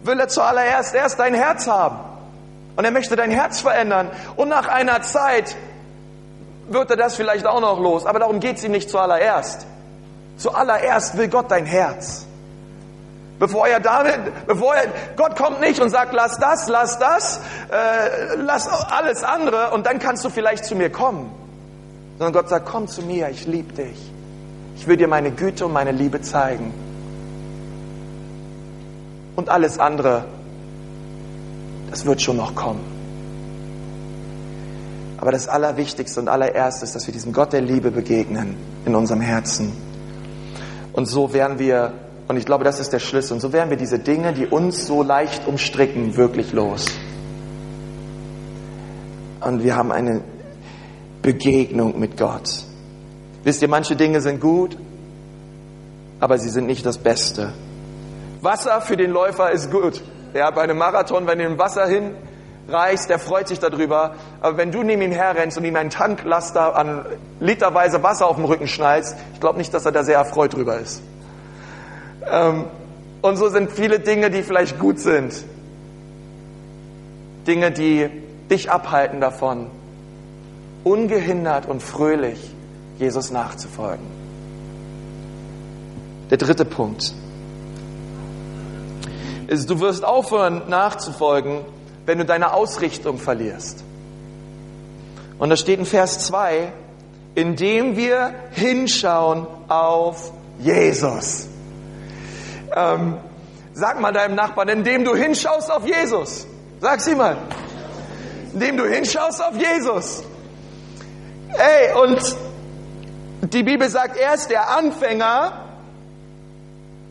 will 0.04 0.20
er 0.20 0.28
zuallererst 0.28 0.96
erst 0.96 1.20
dein 1.20 1.34
Herz 1.34 1.68
haben. 1.68 2.00
Und 2.76 2.86
er 2.86 2.92
möchte 2.92 3.16
dein 3.16 3.32
Herz 3.32 3.60
verändern. 3.60 4.10
Und 4.36 4.50
nach 4.50 4.68
einer 4.68 5.02
Zeit 5.02 5.56
wird 6.70 6.90
er 6.92 6.98
das 6.98 7.16
vielleicht 7.16 7.46
auch 7.46 7.62
noch 7.62 7.80
los. 7.80 8.06
Aber 8.06 8.20
darum 8.20 8.40
geht 8.40 8.58
es 8.58 8.64
ihm 8.64 8.72
nicht 8.72 8.90
zuallererst. 8.90 9.68
Zuallererst 10.38 11.18
will 11.18 11.28
Gott 11.28 11.52
dein 11.52 11.66
Herz. 11.66 12.26
Bevor 13.40 13.68
er 13.68 13.80
damit, 13.80 14.20
bevor 14.48 14.76
er, 14.76 14.88
Gott 15.16 15.38
kommt 15.38 15.62
nicht 15.62 15.80
und 15.80 15.90
sagt, 15.90 16.14
lass 16.14 16.38
das, 16.38 16.68
lass 16.68 17.00
das, 17.00 17.40
äh, 17.72 18.36
lass 18.36 18.68
alles 18.68 19.24
andere 19.24 19.72
und 19.72 19.86
dann 19.86 20.00
kannst 20.00 20.26
du 20.26 20.30
vielleicht 20.30 20.66
zu 20.66 20.76
mir 20.76 20.90
kommen. 20.90 21.32
Sondern 22.18 22.34
Gott 22.34 22.50
sagt, 22.50 22.66
komm 22.66 22.90
zu 22.90 23.02
mir, 23.02 23.30
ich 23.30 23.48
liebe 23.48 23.72
dich. 23.74 24.12
Ich 24.76 24.88
will 24.88 24.98
dir 24.98 25.08
meine 25.08 25.32
Güte 25.32 25.66
und 25.66 25.74
meine 25.74 25.94
Liebe 25.94 26.22
zeigen. 26.22 26.74
Und 29.38 29.48
alles 29.48 29.80
andere, 29.80 30.26
das 31.90 32.06
wird 32.06 32.22
schon 32.22 32.36
noch 32.36 32.56
kommen. 32.56 32.84
Aber 35.18 35.32
das 35.32 35.48
Allerwichtigste 35.48 36.20
und 36.20 36.28
allererste 36.28 36.84
ist, 36.84 36.96
dass 36.96 37.08
wir 37.08 37.14
diesem 37.14 37.32
Gott 37.32 37.54
der 37.54 37.62
Liebe 37.62 37.92
begegnen 37.92 38.58
in 38.86 38.96
unserem 38.96 39.22
Herzen. 39.22 39.72
Und 40.92 41.06
so 41.06 41.34
werden 41.34 41.60
wir, 41.60 41.94
und 42.30 42.38
ich 42.38 42.46
glaube, 42.46 42.64
das 42.64 42.80
ist 42.80 42.94
der 42.94 43.00
Schlüssel, 43.00 43.34
und 43.34 43.40
so 43.40 43.54
werden 43.54 43.72
wir 43.72 43.78
diese 43.78 43.98
Dinge, 43.98 44.34
die 44.34 44.46
uns 44.46 44.86
so 44.86 45.02
leicht 45.02 45.48
umstricken, 45.48 46.16
wirklich 46.16 46.54
los. 46.54 46.86
Und 49.42 49.64
wir 49.64 49.76
haben 49.76 49.92
eine 49.92 50.22
Begegnung 51.24 52.00
mit 52.00 52.18
Gott. 52.18 52.66
Wisst 53.44 53.64
ihr, 53.64 53.68
manche 53.68 53.96
Dinge 53.96 54.22
sind 54.22 54.40
gut, 54.42 54.78
aber 56.20 56.38
sie 56.38 56.50
sind 56.50 56.68
nicht 56.68 56.86
das 56.86 57.00
Beste. 57.00 57.52
Wasser 58.42 58.80
für 58.82 58.96
den 58.96 59.10
Läufer 59.10 59.50
ist 59.50 59.72
gut. 59.72 60.00
Ja, 60.36 60.52
bei 60.52 60.62
einem 60.62 60.78
Marathon, 60.78 61.26
wenn 61.26 61.40
du 61.40 61.46
im 61.46 61.58
Wasser 61.58 61.88
hinreichst, 61.88 63.10
der 63.10 63.18
freut 63.18 63.48
sich 63.48 63.58
darüber. 63.58 64.14
Aber 64.40 64.56
wenn 64.56 64.72
du 64.72 64.84
neben 64.84 65.02
ihm 65.02 65.14
herrennst 65.14 65.58
und 65.58 65.66
ihm 65.66 65.76
einen 65.76 65.90
Tanklaster 65.90 66.76
an 66.76 67.06
literweise 67.40 68.04
Wasser 68.04 68.28
auf 68.28 68.36
dem 68.36 68.46
Rücken 68.46 68.68
schnallst, 68.68 69.16
ich 69.34 69.40
glaube 69.40 69.58
nicht, 69.58 69.74
dass 69.74 69.88
er 69.88 69.92
da 69.92 70.04
sehr 70.04 70.20
erfreut 70.20 70.54
drüber 70.54 70.78
ist. 70.78 71.02
Ähm, 72.26 72.66
und 73.22 73.38
so 73.38 73.50
sind 73.50 73.72
viele 73.72 74.00
Dinge, 74.00 74.30
die 74.30 74.44
vielleicht 74.44 74.80
gut 74.80 75.00
sind. 75.00 75.44
Dinge, 77.48 77.72
die 77.72 78.10
dich 78.50 78.72
abhalten 78.72 79.22
davon, 79.22 79.68
ungehindert 80.84 81.68
und 81.68 81.84
fröhlich 81.84 82.40
Jesus 82.98 83.32
nachzufolgen. 83.32 84.06
Der 86.30 86.38
dritte 86.38 86.66
Punkt 86.66 87.14
ist, 89.48 89.70
du 89.70 89.80
wirst 89.80 90.06
aufhören 90.06 90.64
nachzufolgen, 90.70 91.62
wenn 92.06 92.20
du 92.20 92.26
deine 92.26 92.54
Ausrichtung 92.54 93.18
verlierst. 93.18 93.84
Und 95.40 95.50
da 95.50 95.56
steht 95.56 95.80
in 95.80 95.86
Vers 95.86 96.20
2, 96.20 96.72
indem 97.36 97.98
wir 97.98 98.34
hinschauen 98.52 99.48
auf 99.68 100.32
Jesus. 100.60 101.48
Ähm, 102.76 103.18
sag 103.74 104.00
mal 104.00 104.12
deinem 104.12 104.36
Nachbarn, 104.36 104.70
indem 104.70 105.04
du 105.04 105.16
hinschaust 105.16 105.72
auf 105.72 105.86
Jesus. 105.86 106.46
Sag 106.80 107.02
sie 107.02 107.16
mal. 107.16 107.38
Indem 108.54 108.78
du 108.78 108.86
hinschaust 108.86 109.44
auf 109.44 109.56
Jesus. 109.56 110.24
Ey, 111.58 111.94
und 112.02 112.36
die 113.54 113.64
Bibel 113.64 113.90
sagt, 113.90 114.18
er 114.18 114.34
ist 114.36 114.50
der 114.50 114.70
Anfänger. 114.78 115.66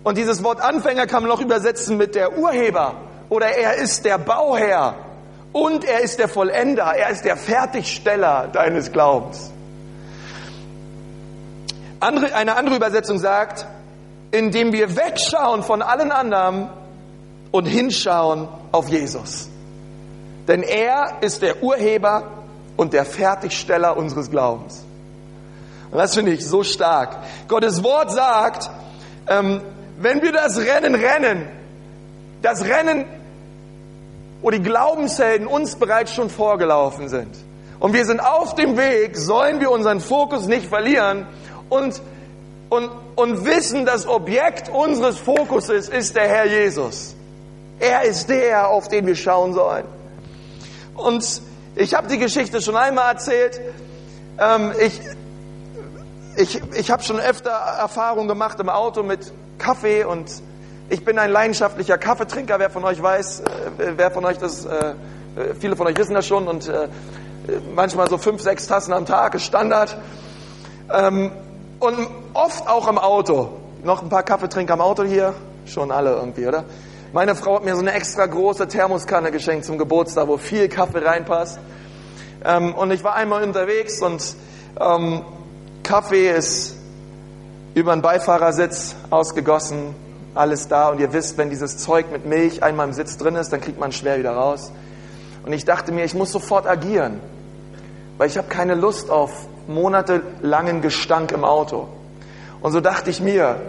Und 0.05 0.17
dieses 0.17 0.43
Wort 0.45 0.61
Anfänger 0.61 1.07
kann 1.07 1.23
man 1.23 1.31
noch 1.31 1.41
übersetzen 1.41 1.97
mit 1.97 2.15
der 2.15 2.39
Urheber. 2.39 2.95
Oder 3.29 3.57
er 3.57 3.75
ist 3.77 4.05
der 4.05 4.19
Bauherr. 4.19 4.95
Und 5.53 5.85
er 5.85 6.01
ist 6.01 6.19
der 6.19 6.29
Vollender. 6.29 6.95
Er 6.97 7.11
ist 7.11 7.25
der 7.25 7.37
Fertigsteller 7.37 8.49
deines 8.53 8.93
Glaubens. 8.93 9.51
Andere, 12.01 12.35
eine 12.35 12.57
andere 12.57 12.77
Übersetzung 12.77 13.19
sagt, 13.19 13.67
indem 14.31 14.73
wir 14.73 14.97
wegschauen 14.97 15.63
von 15.63 15.83
allen 15.83 16.13
anderen 16.13 16.69
und 17.51 17.65
hinschauen 17.65 18.49
auf 18.73 18.89
Jesus. 18.89 19.49
Denn 20.47 20.63
er 20.63 21.19
ist 21.21 21.43
der 21.43 21.63
Urheber 21.63 22.25
und 22.77 22.93
der 22.93 23.05
Fertigsteller 23.05 23.97
unseres 23.97 24.31
Glaubens. 24.31 24.85
Und 25.91 25.99
das 25.99 26.15
finde 26.15 26.33
ich 26.33 26.47
so 26.47 26.63
stark. 26.63 27.17
Gottes 27.49 27.83
Wort 27.83 28.11
sagt, 28.11 28.71
ähm, 29.27 29.63
wenn 29.99 30.23
wir 30.23 30.33
das 30.33 30.59
Rennen 30.59 30.95
rennen, 30.95 31.49
das 32.43 32.65
Rennen, 32.65 33.05
wo 34.43 34.51
die 34.51 34.63
Glaubenshelden 34.63 35.47
uns 35.47 35.77
bereits 35.77 36.15
schon 36.15 36.31
vorgelaufen 36.31 37.09
sind, 37.09 37.35
und 37.81 37.93
wir 37.93 38.05
sind 38.05 38.21
auf 38.21 38.55
dem 38.55 38.77
Weg, 38.77 39.17
sollen 39.17 39.61
wir 39.61 39.71
unseren 39.71 40.01
Fokus 40.01 40.47
nicht 40.47 40.67
verlieren 40.67 41.27
und, 41.69 42.01
und, 42.69 42.91
und 43.17 43.45
wissen, 43.45 43.87
das 43.87 44.07
Objekt 44.07 44.69
unseres 44.69 45.19
Fokuses 45.19 45.89
ist 45.89 46.17
der 46.17 46.29
Herr 46.29 46.47
Jesus. 46.47 47.15
Er 47.81 48.03
ist 48.03 48.29
der, 48.29 48.69
auf 48.69 48.89
den 48.89 49.07
wir 49.07 49.17
schauen 49.17 49.55
sollen. 49.55 49.85
Und 50.97 51.43
ich 51.77 51.95
habe 51.95 52.09
die 52.09 52.19
Geschichte 52.19 52.61
schon 52.61 52.77
einmal 52.77 53.13
erzählt. 53.13 53.61
Ähm, 54.39 54.73
ich 54.81 55.01
ich, 56.39 56.61
ich 56.75 56.91
habe 56.91 57.03
schon 57.03 57.19
öfter 57.19 57.51
Erfahrungen 57.51 58.29
gemacht 58.29 58.61
im 58.61 58.69
Auto 58.69 59.03
mit 59.03 59.33
Kaffee 59.59 60.05
und 60.05 60.31
ich 60.89 61.05
bin 61.05 61.19
ein 61.19 61.31
leidenschaftlicher 61.31 61.99
Kaffeetrinker. 61.99 62.59
Wer 62.61 62.71
von 62.71 62.85
euch 62.85 63.03
weiß, 63.03 63.41
äh, 63.41 63.45
wer 63.97 64.11
von 64.11 64.25
euch 64.25 64.39
das, 64.39 64.65
äh, 64.65 64.95
viele 65.59 65.75
von 65.75 65.87
euch 65.89 65.99
wissen 65.99 66.15
das 66.15 66.27
schon 66.27 66.47
und 66.47 66.69
äh, 66.69 66.89
manchmal 67.75 68.09
so 68.09 68.19
fünf, 68.19 68.41
sechs 68.41 68.67
Tassen 68.69 68.93
am 68.93 69.05
Tag 69.05 69.35
ist 69.35 69.45
Standard. 69.45 69.97
Ähm, 70.93 71.33
und 71.81 72.09
oft 72.35 72.69
auch 72.69 72.89
im 72.89 72.99
Auto. 72.99 73.51
Noch 73.85 74.03
ein 74.03 74.09
paar 74.09 74.23
Kaffeetrinker 74.23 74.75
im 74.75 74.81
Auto 74.81 75.05
hier? 75.05 75.35
Schon 75.67 75.91
alle 75.91 76.13
irgendwie, 76.13 76.47
oder? 76.47 76.65
Meine 77.13 77.35
Frau 77.35 77.57
hat 77.57 77.65
mir 77.65 77.75
so 77.75 77.81
eine 77.81 77.93
extra 77.93 78.27
große 78.27 78.69
Thermoskanne 78.69 79.31
geschenkt 79.31 79.65
zum 79.65 79.79
Geburtstag, 79.79 80.29
wo 80.29 80.37
viel 80.37 80.69
Kaffee 80.69 80.99
reinpasst. 80.99 81.59
Ähm, 82.45 82.75
und 82.75 82.91
ich 82.91 83.03
war 83.05 83.15
einmal 83.15 83.43
unterwegs 83.43 84.03
und 84.03 84.37
ähm, 84.81 85.23
Kaffee 85.83 86.31
ist 86.31 86.77
über 87.75 87.95
den 87.95 88.03
Beifahrersitz 88.03 88.95
ausgegossen, 89.11 89.95
alles 90.35 90.69
da. 90.69 90.89
Und 90.91 91.01
ihr 91.01 91.13
wisst, 91.13 91.39
wenn 91.39 91.49
dieses 91.49 91.79
Zeug 91.79 92.11
mit 92.13 92.27
Milch 92.27 92.63
einmal 92.63 92.87
im 92.89 92.93
Sitz 92.93 93.17
drin 93.17 93.37
ist, 93.37 93.53
dann 93.53 93.61
kriegt 93.61 93.79
man 93.79 93.93
schwer 93.93 94.19
wieder 94.19 94.33
raus. 94.33 94.73
Und 95.47 95.53
ich 95.53 95.65
dachte 95.65 95.93
mir, 95.93 96.05
ich 96.05 96.15
muss 96.15 96.31
sofort 96.31 96.67
agieren, 96.67 97.21
weil 98.19 98.29
ich 98.29 98.37
habe 98.37 98.49
keine 98.49 98.75
Lust 98.75 99.11
auf 99.11 99.31
monatelangen 99.69 100.83
Gestank 100.83 101.33
im 101.33 101.45
Auto. 101.45 101.89
Und 102.61 102.73
so 102.73 102.81
dachte 102.81 103.11
ich 103.11 103.21
mir, 103.21 103.61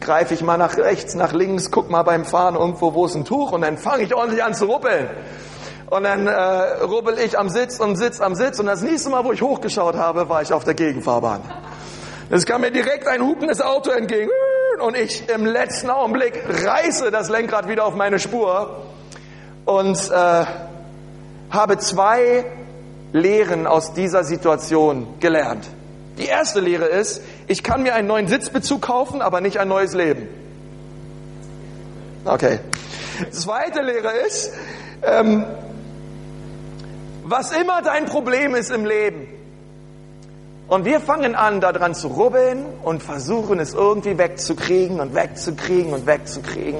greife 0.00 0.32
ich 0.32 0.42
mal 0.42 0.56
nach 0.56 0.76
rechts, 0.78 1.14
nach 1.14 1.32
links, 1.32 1.70
guck 1.70 1.90
mal 1.90 2.02
beim 2.02 2.24
Fahren 2.24 2.54
irgendwo, 2.54 2.94
wo 2.94 3.04
ist 3.04 3.14
ein 3.14 3.24
Tuch 3.24 3.52
und 3.52 3.60
dann 3.60 3.76
fange 3.76 4.04
ich 4.04 4.14
ordentlich 4.14 4.42
an 4.42 4.54
zu 4.54 4.64
ruppeln. 4.64 5.08
Und 5.90 6.04
dann 6.04 6.26
äh, 6.26 6.32
rubbel 6.84 7.18
ich 7.18 7.38
am 7.38 7.48
Sitz 7.48 7.80
und 7.80 7.96
Sitz 7.96 8.20
am 8.20 8.34
Sitz 8.34 8.60
und 8.60 8.66
das 8.66 8.80
nächste 8.80 9.10
Mal, 9.10 9.24
wo 9.24 9.32
ich 9.32 9.42
hochgeschaut 9.42 9.96
habe, 9.96 10.28
war 10.28 10.40
ich 10.40 10.52
auf 10.52 10.64
der 10.64 10.74
Gegenfahrbahn. 10.74 11.42
Es 12.30 12.46
kam 12.46 12.60
mir 12.60 12.70
direkt 12.70 13.08
ein 13.08 13.22
hupendes 13.22 13.60
Auto 13.60 13.90
entgegen 13.90 14.30
und 14.80 14.96
ich 14.96 15.28
im 15.28 15.44
letzten 15.44 15.90
Augenblick 15.90 16.44
reiße 16.48 17.10
das 17.10 17.28
Lenkrad 17.28 17.68
wieder 17.68 17.84
auf 17.84 17.96
meine 17.96 18.20
Spur 18.20 18.84
und 19.64 19.98
äh, 20.10 20.44
habe 21.50 21.78
zwei 21.78 22.44
Lehren 23.12 23.66
aus 23.66 23.92
dieser 23.92 24.24
Situation 24.24 25.14
gelernt. 25.20 25.66
Die 26.18 26.26
erste 26.26 26.60
Lehre 26.60 26.86
ist, 26.86 27.22
ich 27.46 27.62
kann 27.62 27.82
mir 27.82 27.94
einen 27.94 28.08
neuen 28.08 28.28
Sitzbezug 28.28 28.82
kaufen, 28.82 29.22
aber 29.22 29.40
nicht 29.40 29.58
ein 29.58 29.68
neues 29.68 29.94
Leben. 29.94 30.28
Okay. 32.24 32.60
Zweite 33.30 33.82
Lehre 33.82 34.12
ist, 34.26 34.52
ähm, 35.02 35.44
was 37.24 37.52
immer 37.52 37.82
dein 37.82 38.06
Problem 38.06 38.54
ist 38.54 38.70
im 38.70 38.84
Leben, 38.84 39.28
und 40.70 40.84
wir 40.84 41.00
fangen 41.00 41.34
an, 41.34 41.60
daran 41.60 41.96
zu 41.96 42.06
rubbeln 42.06 42.64
und 42.84 43.02
versuchen 43.02 43.58
es 43.58 43.74
irgendwie 43.74 44.16
wegzukriegen 44.16 45.00
und 45.00 45.16
wegzukriegen 45.16 45.92
und 45.92 46.06
wegzukriegen. 46.06 46.78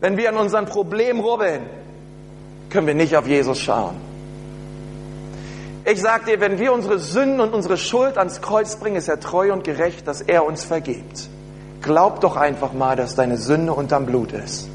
Wenn 0.00 0.18
wir 0.18 0.28
an 0.28 0.36
unserem 0.36 0.66
Problem 0.66 1.20
rubbeln, 1.20 1.62
können 2.72 2.86
wir 2.86 2.94
nicht 2.94 3.16
auf 3.16 3.26
Jesus 3.26 3.60
schauen. 3.60 3.96
Ich 5.84 6.00
sage 6.00 6.24
dir, 6.26 6.40
wenn 6.40 6.58
wir 6.58 6.72
unsere 6.72 6.98
Sünden 6.98 7.40
und 7.40 7.54
unsere 7.54 7.76
Schuld 7.76 8.16
ans 8.16 8.40
Kreuz 8.40 8.76
bringen, 8.76 8.96
ist 8.96 9.08
er 9.08 9.20
treu 9.20 9.52
und 9.52 9.64
gerecht, 9.64 10.06
dass 10.08 10.20
er 10.20 10.46
uns 10.46 10.64
vergibt. 10.64 11.28
Glaub 11.82 12.20
doch 12.20 12.36
einfach 12.36 12.72
mal, 12.72 12.96
dass 12.96 13.14
deine 13.14 13.36
Sünde 13.36 13.74
unterm 13.74 14.06
Blut 14.06 14.32
ist 14.32 14.68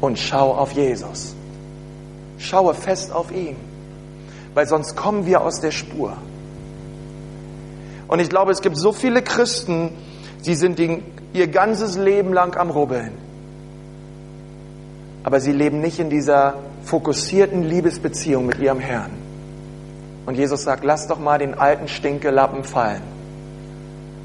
und 0.00 0.18
schau 0.18 0.54
auf 0.54 0.72
Jesus. 0.72 1.34
Schaue 2.38 2.74
fest 2.74 3.12
auf 3.12 3.30
ihn, 3.30 3.56
weil 4.54 4.66
sonst 4.66 4.96
kommen 4.96 5.26
wir 5.26 5.42
aus 5.42 5.60
der 5.60 5.70
Spur. 5.70 6.16
Und 8.08 8.18
ich 8.18 8.30
glaube, 8.30 8.50
es 8.52 8.62
gibt 8.62 8.78
so 8.78 8.92
viele 8.92 9.22
Christen, 9.22 9.90
die 10.44 10.54
sind 10.54 10.78
ihr 10.78 11.46
ganzes 11.48 11.96
Leben 11.96 12.32
lang 12.32 12.56
am 12.56 12.70
Rubbeln. 12.70 13.12
Aber 15.24 15.40
sie 15.40 15.52
leben 15.52 15.80
nicht 15.80 15.98
in 15.98 16.10
dieser 16.10 16.54
fokussierten 16.84 17.64
Liebesbeziehung 17.64 18.46
mit 18.46 18.60
ihrem 18.60 18.78
Herrn. 18.78 19.10
Und 20.26 20.36
Jesus 20.36 20.62
sagt, 20.62 20.84
lass 20.84 21.08
doch 21.08 21.18
mal 21.18 21.38
den 21.38 21.54
alten 21.54 21.88
Stinkelappen 21.88 22.62
fallen. 22.62 23.02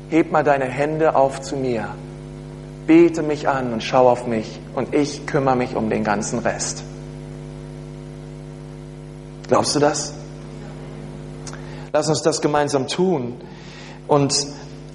Heb 0.09 0.31
mal 0.31 0.43
deine 0.43 0.65
Hände 0.65 1.15
auf 1.15 1.41
zu 1.41 1.55
mir. 1.55 1.89
Bete 2.85 3.23
mich 3.23 3.47
an 3.47 3.73
und 3.73 3.81
schau 3.83 4.09
auf 4.09 4.27
mich 4.27 4.59
und 4.75 4.93
ich 4.93 5.25
kümmere 5.25 5.55
mich 5.55 5.75
um 5.75 5.89
den 5.89 6.03
ganzen 6.03 6.39
Rest. 6.39 6.83
Glaubst 9.47 9.75
du 9.75 9.79
das? 9.79 10.13
Lass 11.91 12.07
uns 12.07 12.21
das 12.21 12.41
gemeinsam 12.41 12.87
tun. 12.87 13.35
Und 14.07 14.33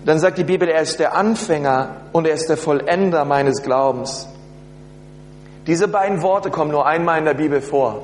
Dann 0.04 0.18
sagt 0.18 0.36
die 0.36 0.44
Bibel, 0.44 0.68
er 0.68 0.82
ist 0.82 0.98
der 0.98 1.16
Anfänger 1.16 1.96
und 2.12 2.26
er 2.26 2.34
ist 2.34 2.48
der 2.48 2.58
Vollender 2.58 3.24
meines 3.24 3.62
Glaubens. 3.62 4.28
Diese 5.66 5.88
beiden 5.88 6.22
Worte 6.22 6.50
kommen 6.50 6.70
nur 6.70 6.86
einmal 6.86 7.18
in 7.18 7.24
der 7.24 7.34
Bibel 7.34 7.60
vor. 7.60 8.02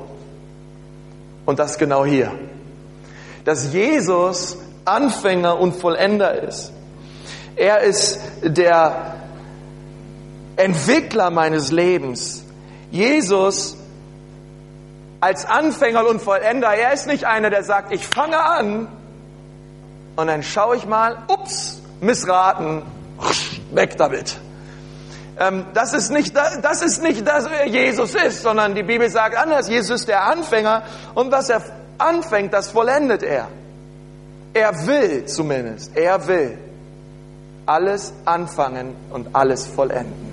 Und 1.44 1.58
das 1.58 1.78
genau 1.78 2.04
hier. 2.04 2.32
Dass 3.44 3.72
Jesus 3.72 4.56
Anfänger 4.84 5.58
und 5.58 5.76
Vollender 5.76 6.42
ist. 6.42 6.72
Er 7.56 7.80
ist 7.80 8.20
der 8.42 9.14
Entwickler 10.56 11.30
meines 11.30 11.70
Lebens. 11.70 12.44
Jesus 12.90 13.76
als 15.20 15.44
Anfänger 15.44 16.08
und 16.08 16.20
Vollender, 16.22 16.74
er 16.74 16.92
ist 16.92 17.06
nicht 17.06 17.24
einer, 17.24 17.50
der 17.50 17.62
sagt, 17.62 17.92
ich 17.92 18.06
fange 18.06 18.42
an 18.42 18.88
und 20.16 20.26
dann 20.26 20.42
schaue 20.42 20.76
ich 20.76 20.86
mal, 20.86 21.18
ups, 21.28 21.80
missraten, 22.00 22.82
weg 23.70 23.96
damit. 23.98 24.38
Ähm, 25.40 25.64
das 25.72 25.94
ist 25.94 26.10
nicht, 26.10 26.36
das 26.36 26.82
ist 26.82 27.02
nicht, 27.02 27.26
dass 27.26 27.46
er 27.46 27.66
Jesus 27.66 28.14
ist, 28.14 28.42
sondern 28.42 28.74
die 28.74 28.82
Bibel 28.82 29.08
sagt 29.08 29.36
anders. 29.36 29.68
Jesus 29.68 30.00
ist 30.00 30.08
der 30.08 30.24
Anfänger 30.24 30.82
und 31.14 31.32
was 31.32 31.48
er 31.48 31.62
anfängt, 31.96 32.52
das 32.52 32.68
vollendet 32.68 33.22
er. 33.22 33.48
Er 34.52 34.86
will 34.86 35.24
zumindest, 35.24 35.96
er 35.96 36.26
will 36.26 36.58
alles 37.64 38.12
anfangen 38.26 38.94
und 39.10 39.34
alles 39.34 39.66
vollenden. 39.66 40.28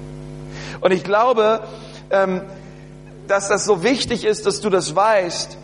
Und 0.81 0.91
ich 0.91 1.05
glaube, 1.05 1.61
ähm, 2.09 2.41
dass 3.27 3.47
das 3.47 3.63
so 3.63 3.83
wichtig 3.83 4.25
ist, 4.25 4.45
dass 4.45 4.59
du 4.59 4.69
das 4.69 4.93
weißt, 4.93 5.57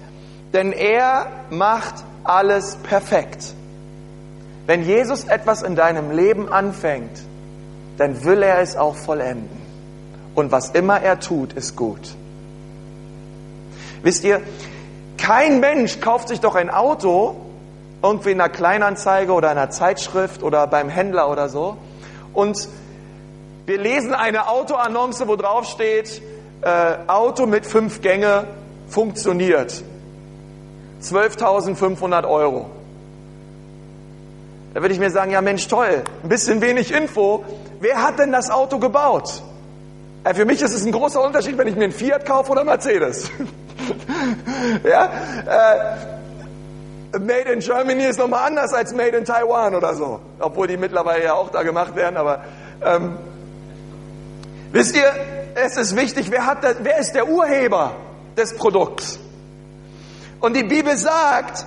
denn 0.54 0.72
er 0.72 1.28
macht 1.50 1.96
alles 2.24 2.78
perfekt. 2.78 3.54
Wenn 4.68 4.84
Jesus 4.84 5.26
etwas 5.26 5.64
in 5.64 5.76
deinem 5.76 6.12
Leben 6.12 6.48
anfängt, 6.48 7.12
dann 7.98 8.24
will 8.24 8.44
er 8.44 8.60
es 8.60 8.76
auch 8.76 8.96
vollenden. 8.96 9.62
Und 10.36 10.52
was 10.52 10.72
immer 10.72 11.02
er 11.02 11.20
tut, 11.20 11.54
ist 11.54 11.76
gut. 11.76 12.16
Wisst 14.02 14.24
ihr, 14.24 14.42
kein 15.18 15.60
Mensch 15.60 16.00
kauft 16.00 16.28
sich 16.28 16.40
doch 16.40 16.56
ein 16.56 16.70
Auto 16.70 17.36
irgendwie 18.02 18.32
in 18.32 18.42
einer 18.42 18.50
Kleinanzeige 18.50 19.32
oder 19.32 19.50
einer 19.50 19.70
Zeitschrift 19.70 20.44
oder 20.44 20.68
beim 20.68 20.90
Händler 20.90 21.30
oder 21.30 21.48
so 21.48 21.78
und 22.34 22.68
wir 23.66 23.78
lesen 23.78 24.14
eine 24.14 24.50
Autoannonce, 24.50 25.26
wo 25.26 25.38
drauf 25.38 25.66
steht, 25.66 26.22
äh, 26.62 26.96
Auto 27.08 27.46
mit 27.46 27.66
fünf 27.66 28.02
Gänge 28.02 28.46
funktioniert. 28.90 29.84
12.500 31.02 32.28
Euro. 32.28 32.70
Da 34.74 34.82
würde 34.82 34.94
ich 34.94 35.00
mir 35.00 35.12
sagen, 35.12 35.32
ja 35.32 35.42
Mensch, 35.42 35.68
toll, 35.68 36.04
ein 36.24 36.30
bisschen 36.30 36.62
wenig 36.62 36.92
Info. 36.92 37.46
Wer 37.84 38.02
hat 38.02 38.18
denn 38.18 38.32
das 38.32 38.50
Auto 38.50 38.80
gebaut? 38.80 39.44
Ja, 40.26 40.34
für 40.34 40.46
mich 40.46 40.62
ist 40.62 40.74
es 40.74 40.86
ein 40.86 40.94
großer 40.94 41.22
Unterschied, 41.22 41.58
wenn 41.58 41.68
ich 41.68 41.76
mir 41.76 41.84
einen 41.84 41.92
Fiat 41.92 42.26
kaufe 42.26 42.54
oder 42.54 42.64
Mercedes. 42.64 43.30
ja, 44.86 45.12
äh, 47.12 47.20
Made 47.20 47.52
in 47.52 47.60
Germany 47.60 48.06
ist 48.06 48.20
nochmal 48.20 48.48
anders 48.48 48.72
als 48.74 48.94
Made 48.94 49.18
in 49.18 49.26
Taiwan 49.26 49.76
oder 49.76 49.94
so. 49.96 50.22
Obwohl 50.40 50.68
die 50.68 50.78
mittlerweile 50.78 51.26
ja 51.26 51.34
auch 51.34 51.50
da 51.50 51.62
gemacht 51.64 51.94
werden, 51.94 52.16
aber 52.16 52.46
ähm, 52.86 53.18
wisst 54.72 54.96
ihr, 54.96 55.12
es 55.56 55.76
ist 55.76 55.98
wichtig, 55.98 56.32
wer, 56.32 56.46
hat 56.46 56.64
das, 56.64 56.78
wer 56.84 57.00
ist 57.00 57.14
der 57.14 57.28
Urheber 57.28 57.92
des 58.38 58.56
Produkts? 58.56 59.20
Und 60.40 60.56
die 60.56 60.64
Bibel 60.64 60.96
sagt, 60.96 61.66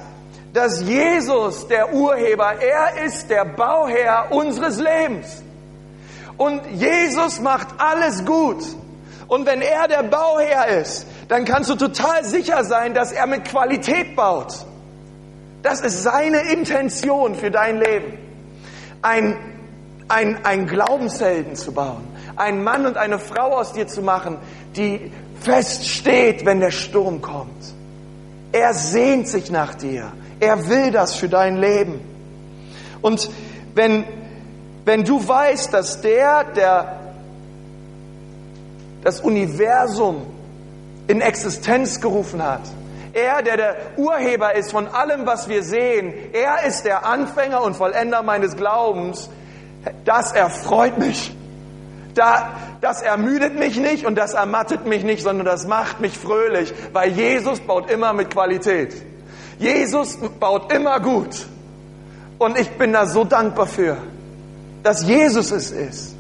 dass 0.55 0.81
Jesus 0.81 1.69
der 1.69 1.93
Urheber, 1.93 2.55
er 2.59 3.05
ist 3.05 3.29
der 3.29 3.45
Bauherr 3.45 4.29
unseres 4.31 4.79
Lebens. 4.79 5.43
Und 6.37 6.63
Jesus 6.73 7.41
macht 7.41 7.69
alles 7.79 8.25
gut. 8.25 8.65
Und 9.27 9.47
wenn 9.47 9.61
er 9.61 9.89
der 9.89 10.03
Bauherr 10.05 10.81
ist, 10.81 11.07
dann 11.29 11.45
kannst 11.45 11.71
du 11.71 11.75
total 11.75 12.25
sicher 12.25 12.65
sein, 12.65 12.95
dass 12.95 13.13
er 13.13 13.27
mit 13.27 13.45
Qualität 13.45 14.15
baut. 14.15 14.55
Das 15.63 15.81
ist 15.81 16.03
seine 16.03 16.53
Intention 16.53 17.35
für 17.35 17.51
dein 17.51 17.81
Leben. 17.81 18.19
Ein, 19.03 19.37
ein, 20.09 20.45
ein 20.45 20.67
Glaubenshelden 20.67 21.57
zu 21.57 21.73
bauen 21.73 22.17
einen 22.37 22.63
Mann 22.63 22.87
und 22.87 22.97
eine 22.97 23.19
Frau 23.19 23.57
aus 23.57 23.73
dir 23.73 23.87
zu 23.87 24.03
machen, 24.03 24.37
die 24.77 25.11
feststeht, 25.41 26.45
wenn 26.45 26.61
der 26.61 26.71
Sturm 26.71 27.21
kommt. 27.23 27.75
Er 28.53 28.75
sehnt 28.75 29.29
sich 29.29 29.51
nach 29.51 29.75
dir. 29.75 30.13
Er 30.41 30.69
will 30.69 30.91
das 30.91 31.15
für 31.15 31.29
dein 31.29 31.57
Leben. 31.57 32.01
Und 33.03 33.31
wenn, 33.75 34.05
wenn 34.87 35.05
du 35.05 35.27
weißt, 35.27 35.75
dass 35.75 36.01
der, 36.01 36.45
der 36.45 37.01
das 39.03 39.21
Universum 39.21 40.25
in 41.09 41.21
Existenz 41.21 42.01
gerufen 42.01 42.43
hat, 42.43 42.63
er, 43.13 43.43
der 43.43 43.57
der 43.57 43.77
Urheber 43.97 44.55
ist 44.55 44.71
von 44.71 44.87
allem, 44.87 45.27
was 45.27 45.49
wir 45.49 45.65
sehen, 45.65 46.15
er 46.33 46.65
ist 46.67 46.85
der 46.85 47.05
Anfänger 47.05 47.63
und 47.63 47.75
Vollender 47.75 48.23
meines 48.23 48.57
Glaubens, 48.57 49.29
das 50.05 50.33
erfreut 50.33 50.99
mich. 50.99 51.35
Da, 52.15 52.53
das 52.81 53.03
ermüdet 53.03 53.59
mich 53.59 53.79
nicht 53.79 54.07
und 54.07 54.17
das 54.17 54.35
ermattet 54.35 54.87
mich 54.87 55.03
nicht, 55.03 55.23
sondern 55.23 55.47
das 55.47 55.67
macht 55.67 56.01
mich 56.01 56.17
fröhlich, 56.17 56.73
weil 56.93 57.11
Jesus 57.11 57.59
baut 57.61 57.91
immer 57.91 58.13
mit 58.13 58.31
Qualität. 58.31 58.95
Jesus 59.59 60.17
baut 60.39 60.73
immer 60.73 61.01
gut. 61.01 61.47
Und 62.39 62.59
ich 62.59 62.71
bin 62.73 62.93
da 62.93 63.07
so 63.07 63.25
dankbar 63.25 63.67
für, 63.67 63.97
dass 64.87 65.05
Jesus 65.05 65.51
es 65.51 65.73
ist, 65.73 66.15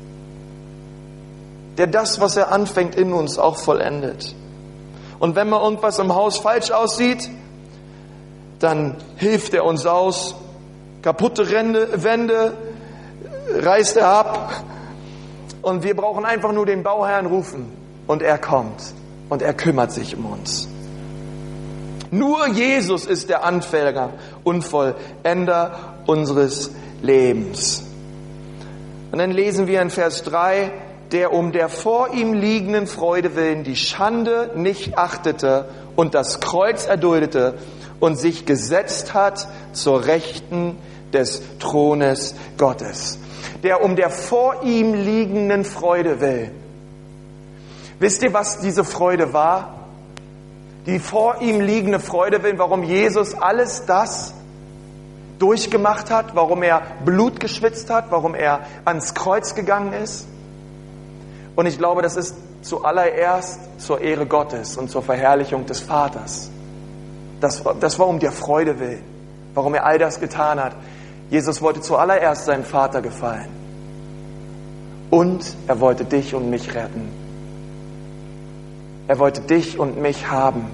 der 1.78 1.86
das, 1.86 2.20
was 2.20 2.36
er 2.36 2.50
anfängt, 2.50 2.96
in 2.96 3.12
uns 3.12 3.38
auch 3.38 3.58
vollendet. 3.58 4.34
Und 5.20 5.36
wenn 5.36 5.48
mal 5.48 5.62
irgendwas 5.62 6.00
im 6.00 6.12
Haus 6.12 6.38
falsch 6.38 6.72
aussieht, 6.72 7.30
dann 8.58 8.96
hilft 9.14 9.54
er 9.54 9.64
uns 9.64 9.86
aus. 9.86 10.34
Kaputte 11.00 11.48
Wände 11.48 12.56
reißt 13.54 13.98
er 13.98 14.08
ab 14.08 14.64
und 15.62 15.84
wir 15.84 15.94
brauchen 15.94 16.24
einfach 16.24 16.50
nur 16.50 16.66
den 16.66 16.82
Bauherrn 16.82 17.26
rufen 17.26 17.70
und 18.08 18.20
er 18.20 18.36
kommt 18.36 18.82
und 19.28 19.42
er 19.42 19.54
kümmert 19.54 19.92
sich 19.92 20.16
um 20.16 20.26
uns. 20.26 20.66
Nur 22.10 22.48
Jesus 22.48 23.06
ist 23.06 23.28
der 23.28 23.44
Anfänger 23.44 24.10
und 24.42 24.62
Vollender 24.62 25.94
unseres 26.06 26.72
Lebens. 27.00 27.85
Und 29.16 29.20
dann 29.20 29.30
lesen 29.30 29.66
wir 29.66 29.80
in 29.80 29.88
Vers 29.88 30.24
3, 30.24 30.70
der 31.10 31.32
um 31.32 31.50
der 31.50 31.70
vor 31.70 32.12
ihm 32.12 32.34
liegenden 32.34 32.86
Freude 32.86 33.34
willen 33.34 33.64
die 33.64 33.74
Schande 33.74 34.50
nicht 34.56 34.98
achtete 34.98 35.70
und 35.96 36.12
das 36.12 36.40
Kreuz 36.40 36.84
erduldete 36.84 37.54
und 37.98 38.16
sich 38.16 38.44
gesetzt 38.44 39.14
hat 39.14 39.48
zur 39.72 40.04
Rechten 40.04 40.76
des 41.14 41.40
Thrones 41.60 42.34
Gottes 42.58 43.18
der 43.62 43.82
um 43.82 43.96
der 43.96 44.10
vor 44.10 44.62
ihm 44.64 44.92
liegenden 44.92 45.64
Freude 45.64 46.20
will. 46.20 46.50
Wisst 47.98 48.22
ihr, 48.22 48.34
was 48.34 48.60
diese 48.60 48.84
Freude 48.84 49.32
war? 49.32 49.86
Die 50.84 50.98
vor 50.98 51.40
ihm 51.40 51.62
liegende 51.62 52.00
Freude 52.00 52.42
will, 52.42 52.58
warum 52.58 52.82
Jesus 52.82 53.34
alles 53.34 53.86
das 53.86 54.34
durchgemacht 55.38 56.10
hat, 56.10 56.34
warum 56.34 56.62
er 56.62 56.82
Blut 57.04 57.40
geschwitzt 57.40 57.90
hat, 57.90 58.10
warum 58.10 58.34
er 58.34 58.60
ans 58.84 59.14
Kreuz 59.14 59.54
gegangen 59.54 59.92
ist. 59.92 60.26
Und 61.54 61.66
ich 61.66 61.78
glaube, 61.78 62.02
das 62.02 62.16
ist 62.16 62.36
zuallererst 62.62 63.60
zur 63.78 64.00
Ehre 64.00 64.26
Gottes 64.26 64.76
und 64.76 64.90
zur 64.90 65.02
Verherrlichung 65.02 65.66
des 65.66 65.80
Vaters. 65.80 66.50
Das, 67.40 67.62
das 67.80 67.98
war 67.98 68.06
um 68.06 68.18
der 68.18 68.32
Freude 68.32 68.80
willen, 68.80 69.04
warum 69.54 69.74
er 69.74 69.84
all 69.84 69.98
das 69.98 70.20
getan 70.20 70.62
hat. 70.62 70.72
Jesus 71.30 71.60
wollte 71.60 71.80
zuallererst 71.80 72.44
seinem 72.44 72.64
Vater 72.64 73.02
gefallen. 73.02 73.48
Und 75.10 75.56
er 75.66 75.80
wollte 75.80 76.04
dich 76.04 76.34
und 76.34 76.50
mich 76.50 76.74
retten. 76.74 77.10
Er 79.08 79.18
wollte 79.18 79.40
dich 79.40 79.78
und 79.78 80.00
mich 80.00 80.30
haben. 80.30 80.66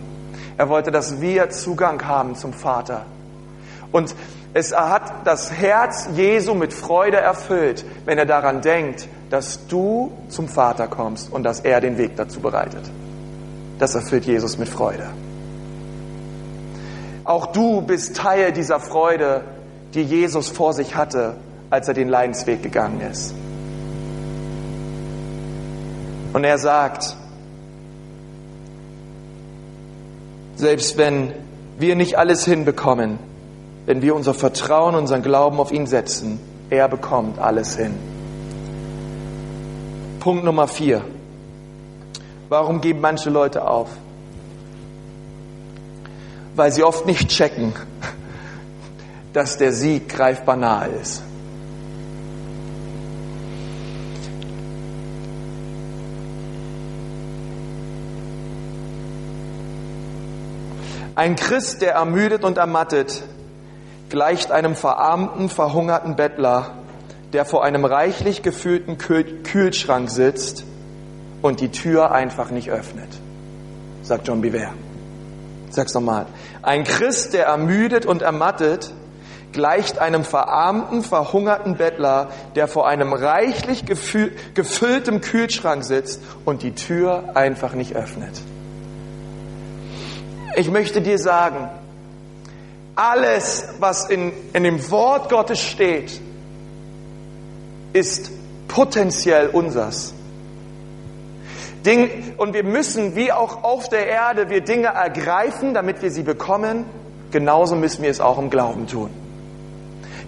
Er 0.56 0.68
wollte, 0.68 0.90
dass 0.90 1.20
wir 1.20 1.50
Zugang 1.50 2.06
haben 2.06 2.34
zum 2.34 2.52
Vater. 2.52 3.04
Und 3.92 4.14
es 4.54 4.76
hat 4.76 5.26
das 5.26 5.50
Herz 5.50 6.08
Jesu 6.14 6.54
mit 6.54 6.74
Freude 6.74 7.16
erfüllt, 7.16 7.84
wenn 8.04 8.18
er 8.18 8.26
daran 8.26 8.60
denkt, 8.60 9.08
dass 9.30 9.66
du 9.66 10.12
zum 10.28 10.46
Vater 10.46 10.88
kommst 10.88 11.32
und 11.32 11.42
dass 11.42 11.60
er 11.60 11.80
den 11.80 11.96
Weg 11.96 12.16
dazu 12.16 12.40
bereitet. 12.40 12.82
Das 13.78 13.94
erfüllt 13.94 14.26
Jesus 14.26 14.58
mit 14.58 14.68
Freude. 14.68 15.06
Auch 17.24 17.46
du 17.46 17.80
bist 17.80 18.16
Teil 18.16 18.52
dieser 18.52 18.78
Freude, 18.78 19.42
die 19.94 20.02
Jesus 20.02 20.50
vor 20.50 20.74
sich 20.74 20.96
hatte, 20.96 21.36
als 21.70 21.88
er 21.88 21.94
den 21.94 22.08
Leidensweg 22.08 22.62
gegangen 22.62 23.00
ist. 23.00 23.34
Und 26.34 26.44
er 26.44 26.58
sagt, 26.58 27.16
selbst 30.56 30.98
wenn 30.98 31.32
wir 31.78 31.96
nicht 31.96 32.18
alles 32.18 32.44
hinbekommen, 32.44 33.18
wenn 33.86 34.02
wir 34.02 34.14
unser 34.14 34.34
Vertrauen, 34.34 34.94
unseren 34.94 35.22
Glauben 35.22 35.58
auf 35.58 35.72
ihn 35.72 35.86
setzen, 35.86 36.38
er 36.70 36.88
bekommt 36.88 37.38
alles 37.38 37.76
hin. 37.76 37.94
Punkt 40.20 40.44
Nummer 40.44 40.68
vier. 40.68 41.02
Warum 42.48 42.80
geben 42.80 43.00
manche 43.00 43.30
Leute 43.30 43.66
auf? 43.66 43.88
Weil 46.54 46.70
sie 46.70 46.84
oft 46.84 47.06
nicht 47.06 47.28
checken, 47.28 47.72
dass 49.32 49.56
der 49.56 49.72
Sieg 49.72 50.08
greifbar 50.08 50.56
nahe 50.56 50.88
ist. 50.88 51.22
Ein 61.14 61.36
Christ, 61.36 61.82
der 61.82 61.94
ermüdet 61.94 62.42
und 62.44 62.56
ermattet, 62.56 63.22
gleicht 64.12 64.52
einem 64.52 64.76
verarmten, 64.76 65.48
verhungerten 65.48 66.16
Bettler, 66.16 66.72
der 67.32 67.46
vor 67.46 67.64
einem 67.64 67.86
reichlich 67.86 68.42
gefüllten 68.42 68.98
Kühlschrank 68.98 70.10
sitzt 70.10 70.64
und 71.40 71.60
die 71.60 71.70
Tür 71.70 72.12
einfach 72.12 72.50
nicht 72.50 72.70
öffnet, 72.70 73.08
sagt 74.02 74.28
John 74.28 74.42
Biver. 74.42 74.74
Sag's 75.70 75.94
nochmal. 75.94 76.26
Ein 76.60 76.84
Christ, 76.84 77.32
der 77.32 77.46
ermüdet 77.46 78.04
und 78.04 78.20
ermattet, 78.20 78.92
gleicht 79.52 79.98
einem 79.98 80.24
verarmten, 80.24 81.02
verhungerten 81.02 81.78
Bettler, 81.78 82.28
der 82.54 82.68
vor 82.68 82.86
einem 82.86 83.14
reichlich 83.14 83.86
gefüllten 83.86 85.22
Kühlschrank 85.22 85.84
sitzt 85.84 86.20
und 86.44 86.62
die 86.62 86.74
Tür 86.74 87.30
einfach 87.32 87.72
nicht 87.72 87.96
öffnet. 87.96 88.42
Ich 90.54 90.70
möchte 90.70 91.00
dir 91.00 91.18
sagen, 91.18 91.70
alles, 92.94 93.68
was 93.78 94.08
in, 94.08 94.32
in 94.52 94.64
dem 94.64 94.90
Wort 94.90 95.30
Gottes 95.30 95.60
steht, 95.60 96.20
ist 97.92 98.30
potenziell 98.68 99.48
unsers. 99.48 100.14
Ding, 101.84 102.34
und 102.36 102.54
wir 102.54 102.64
müssen, 102.64 103.16
wie 103.16 103.32
auch 103.32 103.64
auf 103.64 103.88
der 103.88 104.06
Erde, 104.06 104.48
wir 104.50 104.60
Dinge 104.60 104.88
ergreifen, 104.88 105.74
damit 105.74 106.00
wir 106.00 106.10
sie 106.10 106.22
bekommen, 106.22 106.84
genauso 107.30 107.74
müssen 107.74 108.02
wir 108.02 108.10
es 108.10 108.20
auch 108.20 108.38
im 108.38 108.50
Glauben 108.50 108.86
tun. 108.86 109.10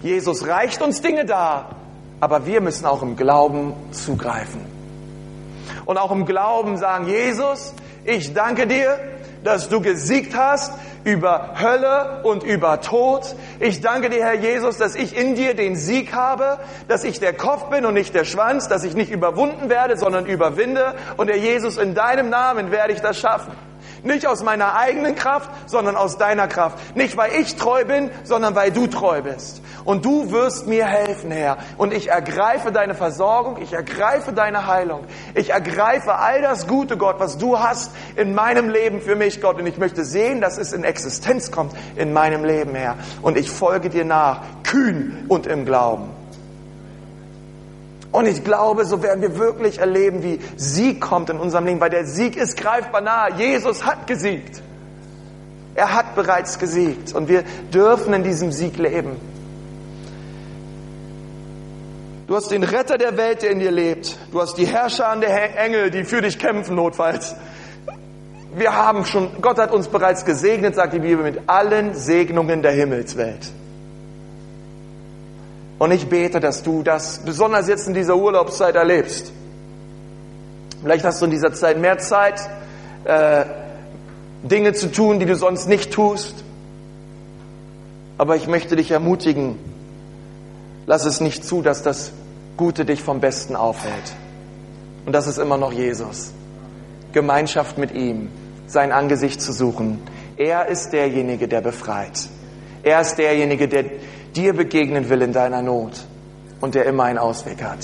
Jesus 0.02 0.46
reicht 0.46 0.82
uns 0.82 1.00
Dinge 1.00 1.24
dar, 1.24 1.76
aber 2.20 2.44
wir 2.46 2.60
müssen 2.60 2.86
auch 2.86 3.02
im 3.02 3.16
Glauben 3.16 3.72
zugreifen. 3.92 4.60
Und 5.84 5.96
auch 5.98 6.10
im 6.10 6.26
Glauben 6.26 6.76
sagen, 6.76 7.08
Jesus, 7.08 7.74
ich 8.04 8.34
danke 8.34 8.66
dir, 8.66 8.98
dass 9.44 9.68
du 9.68 9.80
gesiegt 9.80 10.36
hast 10.36 10.72
über 11.04 11.54
Hölle 11.60 12.22
und 12.24 12.42
über 12.42 12.80
Tod. 12.80 13.36
Ich 13.60 13.80
danke 13.80 14.08
dir, 14.10 14.24
Herr 14.24 14.34
Jesus, 14.34 14.78
dass 14.78 14.94
ich 14.94 15.16
in 15.16 15.34
dir 15.34 15.54
den 15.54 15.76
Sieg 15.76 16.14
habe, 16.14 16.58
dass 16.88 17.04
ich 17.04 17.20
der 17.20 17.34
Kopf 17.34 17.68
bin 17.68 17.84
und 17.84 17.94
nicht 17.94 18.14
der 18.14 18.24
Schwanz, 18.24 18.68
dass 18.68 18.84
ich 18.84 18.94
nicht 18.94 19.10
überwunden 19.10 19.68
werde, 19.68 19.96
sondern 19.96 20.26
überwinde. 20.26 20.94
Und 21.16 21.28
Herr 21.28 21.36
Jesus, 21.36 21.76
in 21.76 21.94
deinem 21.94 22.30
Namen 22.30 22.70
werde 22.70 22.94
ich 22.94 23.00
das 23.00 23.18
schaffen. 23.18 23.52
Nicht 24.04 24.26
aus 24.26 24.42
meiner 24.42 24.76
eigenen 24.76 25.14
Kraft, 25.14 25.50
sondern 25.66 25.96
aus 25.96 26.18
deiner 26.18 26.46
Kraft. 26.46 26.94
Nicht 26.94 27.16
weil 27.16 27.32
ich 27.40 27.56
treu 27.56 27.84
bin, 27.84 28.10
sondern 28.22 28.54
weil 28.54 28.70
du 28.70 28.86
treu 28.86 29.22
bist. 29.22 29.62
Und 29.84 30.04
du 30.04 30.30
wirst 30.30 30.66
mir 30.66 30.86
helfen, 30.86 31.30
Herr. 31.30 31.58
Und 31.78 31.92
ich 31.92 32.10
ergreife 32.10 32.70
deine 32.70 32.94
Versorgung, 32.94 33.60
ich 33.60 33.72
ergreife 33.72 34.32
deine 34.32 34.66
Heilung. 34.66 35.04
Ich 35.34 35.50
ergreife 35.50 36.14
all 36.14 36.42
das 36.42 36.66
Gute, 36.66 36.96
Gott, 36.96 37.16
was 37.18 37.38
du 37.38 37.58
hast 37.58 37.92
in 38.16 38.34
meinem 38.34 38.68
Leben 38.68 39.00
für 39.00 39.16
mich, 39.16 39.40
Gott. 39.40 39.58
Und 39.58 39.66
ich 39.66 39.78
möchte 39.78 40.04
sehen, 40.04 40.40
dass 40.40 40.58
es 40.58 40.72
in 40.72 40.84
Existenz 40.84 41.50
kommt 41.50 41.74
in 41.96 42.12
meinem 42.12 42.44
Leben, 42.44 42.74
Herr. 42.74 42.96
Und 43.22 43.38
ich 43.38 43.50
folge 43.50 43.88
dir 43.88 44.04
nach, 44.04 44.42
kühn 44.64 45.24
und 45.28 45.46
im 45.46 45.64
Glauben. 45.64 46.23
Und 48.14 48.26
ich 48.26 48.44
glaube, 48.44 48.84
so 48.84 49.02
werden 49.02 49.22
wir 49.22 49.38
wirklich 49.40 49.80
erleben, 49.80 50.22
wie 50.22 50.38
Sieg 50.54 51.00
kommt 51.00 51.30
in 51.30 51.40
unserem 51.40 51.66
Leben, 51.66 51.80
weil 51.80 51.90
der 51.90 52.06
Sieg 52.06 52.36
ist 52.36 52.56
greifbar 52.56 53.00
nahe. 53.00 53.34
Jesus 53.34 53.84
hat 53.84 54.06
gesiegt. 54.06 54.62
Er 55.74 55.92
hat 55.92 56.14
bereits 56.14 56.60
gesiegt 56.60 57.12
und 57.12 57.28
wir 57.28 57.42
dürfen 57.72 58.14
in 58.14 58.22
diesem 58.22 58.52
Sieg 58.52 58.78
leben. 58.78 59.16
Du 62.28 62.36
hast 62.36 62.52
den 62.52 62.62
Retter 62.62 62.98
der 62.98 63.16
Welt, 63.16 63.42
der 63.42 63.50
in 63.50 63.58
dir 63.58 63.72
lebt. 63.72 64.16
Du 64.30 64.40
hast 64.40 64.58
die 64.58 64.66
Herrscher 64.66 65.08
an 65.08 65.20
der 65.20 65.58
Engel, 65.58 65.90
die 65.90 66.04
für 66.04 66.22
dich 66.22 66.38
kämpfen, 66.38 66.76
notfalls. 66.76 67.34
Wir 68.54 68.76
haben 68.76 69.04
schon, 69.06 69.42
Gott 69.42 69.58
hat 69.58 69.72
uns 69.72 69.88
bereits 69.88 70.24
gesegnet, 70.24 70.76
sagt 70.76 70.92
die 70.92 71.00
Bibel, 71.00 71.24
mit 71.24 71.48
allen 71.48 71.94
Segnungen 71.94 72.62
der 72.62 72.70
Himmelswelt. 72.70 73.50
Und 75.78 75.90
ich 75.90 76.08
bete, 76.08 76.40
dass 76.40 76.62
du 76.62 76.82
das 76.82 77.18
besonders 77.18 77.68
jetzt 77.68 77.88
in 77.88 77.94
dieser 77.94 78.16
Urlaubszeit 78.16 78.76
erlebst. 78.76 79.32
Vielleicht 80.82 81.04
hast 81.04 81.20
du 81.20 81.24
in 81.24 81.30
dieser 81.30 81.52
Zeit 81.52 81.78
mehr 81.78 81.98
Zeit, 81.98 82.40
äh, 83.04 83.44
Dinge 84.42 84.74
zu 84.74 84.92
tun, 84.92 85.18
die 85.18 85.26
du 85.26 85.34
sonst 85.34 85.66
nicht 85.66 85.92
tust. 85.92 86.44
Aber 88.18 88.36
ich 88.36 88.46
möchte 88.46 88.76
dich 88.76 88.90
ermutigen, 88.90 89.58
lass 90.86 91.04
es 91.04 91.20
nicht 91.20 91.44
zu, 91.44 91.62
dass 91.62 91.82
das 91.82 92.12
Gute 92.56 92.84
dich 92.84 93.02
vom 93.02 93.20
Besten 93.20 93.56
aufhält. 93.56 94.12
Und 95.06 95.12
das 95.12 95.26
ist 95.26 95.38
immer 95.38 95.56
noch 95.56 95.72
Jesus. 95.72 96.32
Gemeinschaft 97.12 97.78
mit 97.78 97.92
ihm, 97.92 98.28
sein 98.66 98.92
Angesicht 98.92 99.40
zu 99.40 99.52
suchen. 99.52 100.00
Er 100.36 100.68
ist 100.68 100.92
derjenige, 100.92 101.48
der 101.48 101.60
befreit. 101.60 102.28
Er 102.82 103.00
ist 103.00 103.16
derjenige, 103.16 103.68
der 103.68 103.84
dir 104.36 104.52
begegnen 104.52 105.08
will 105.08 105.22
in 105.22 105.32
deiner 105.32 105.62
Not 105.62 105.92
und 106.60 106.74
der 106.74 106.86
immer 106.86 107.04
einen 107.04 107.18
Ausweg 107.18 107.62
hat. 107.62 107.78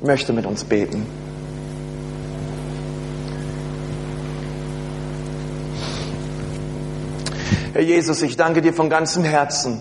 Ich 0.00 0.06
möchte 0.06 0.32
mit 0.32 0.46
uns 0.46 0.64
beten. 0.64 1.06
Herr 7.72 7.82
Jesus, 7.82 8.22
ich 8.22 8.36
danke 8.36 8.60
dir 8.60 8.72
von 8.72 8.90
ganzem 8.90 9.22
Herzen, 9.22 9.80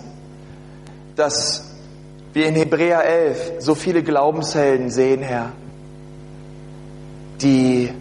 dass 1.15 1.75
wir 2.33 2.45
in 2.45 2.53
Hebräer 2.53 3.03
11 3.03 3.53
so 3.59 3.73
viele 3.73 4.03
Glaubenshelden 4.03 4.91
sehen, 4.91 5.23
Herr, 5.23 5.51
die 7.41 7.91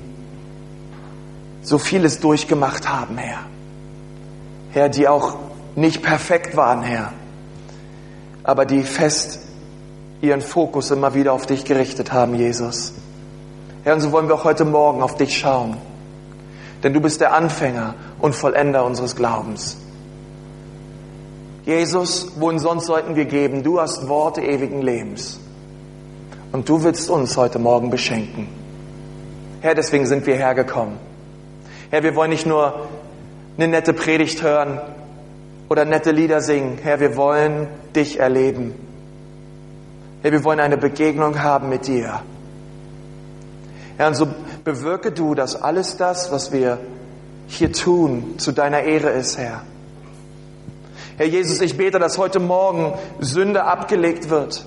so 1.62 1.78
vieles 1.78 2.20
durchgemacht 2.20 2.88
haben, 2.88 3.16
Herr. 3.16 3.38
Herr, 4.72 4.88
die 4.90 5.08
auch 5.08 5.38
nicht 5.76 6.02
perfekt 6.02 6.56
waren, 6.56 6.82
Herr, 6.82 7.12
aber 8.42 8.64
die 8.64 8.82
fest 8.82 9.40
ihren 10.20 10.40
Fokus 10.40 10.90
immer 10.90 11.14
wieder 11.14 11.32
auf 11.32 11.46
dich 11.46 11.64
gerichtet 11.64 12.12
haben, 12.12 12.34
Jesus. 12.34 12.94
Herr, 13.84 13.94
und 13.94 14.00
so 14.00 14.10
wollen 14.10 14.26
wir 14.26 14.34
auch 14.34 14.44
heute 14.44 14.64
Morgen 14.64 15.02
auf 15.02 15.16
dich 15.16 15.38
schauen, 15.38 15.76
denn 16.82 16.92
du 16.92 17.00
bist 17.00 17.20
der 17.20 17.34
Anfänger 17.34 17.94
und 18.18 18.34
Vollender 18.34 18.84
unseres 18.84 19.14
Glaubens. 19.14 19.76
Jesus, 21.64 22.32
wohin 22.36 22.58
sonst 22.58 22.86
sollten 22.86 23.16
wir 23.16 23.24
geben? 23.24 23.62
Du 23.62 23.80
hast 23.80 24.08
Worte 24.08 24.40
ewigen 24.40 24.82
Lebens. 24.82 25.40
Und 26.52 26.68
du 26.68 26.84
willst 26.84 27.10
uns 27.10 27.36
heute 27.36 27.58
Morgen 27.58 27.90
beschenken. 27.90 28.46
Herr, 29.60 29.74
deswegen 29.74 30.06
sind 30.06 30.26
wir 30.26 30.36
hergekommen. 30.36 30.96
Herr, 31.90 32.04
wir 32.04 32.14
wollen 32.14 32.30
nicht 32.30 32.46
nur 32.46 32.86
eine 33.58 33.68
nette 33.68 33.92
Predigt 33.92 34.42
hören, 34.42 34.80
oder 35.68 35.84
nette 35.84 36.10
Lieder 36.10 36.40
singen. 36.40 36.78
Herr, 36.82 37.00
wir 37.00 37.16
wollen 37.16 37.68
dich 37.94 38.20
erleben. 38.20 38.74
Herr, 40.22 40.32
wir 40.32 40.44
wollen 40.44 40.60
eine 40.60 40.76
Begegnung 40.76 41.42
haben 41.42 41.68
mit 41.68 41.86
dir. 41.86 42.20
Herr, 43.96 44.08
und 44.08 44.14
so 44.14 44.28
bewirke 44.64 45.12
du, 45.12 45.34
dass 45.34 45.60
alles 45.60 45.96
das, 45.96 46.30
was 46.30 46.52
wir 46.52 46.78
hier 47.48 47.72
tun, 47.72 48.38
zu 48.38 48.52
deiner 48.52 48.82
Ehre 48.82 49.10
ist, 49.10 49.38
Herr. 49.38 49.62
Herr 51.16 51.26
Jesus, 51.26 51.60
ich 51.60 51.76
bete, 51.76 51.98
dass 51.98 52.18
heute 52.18 52.40
Morgen 52.40 52.92
Sünde 53.20 53.64
abgelegt 53.64 54.28
wird. 54.28 54.66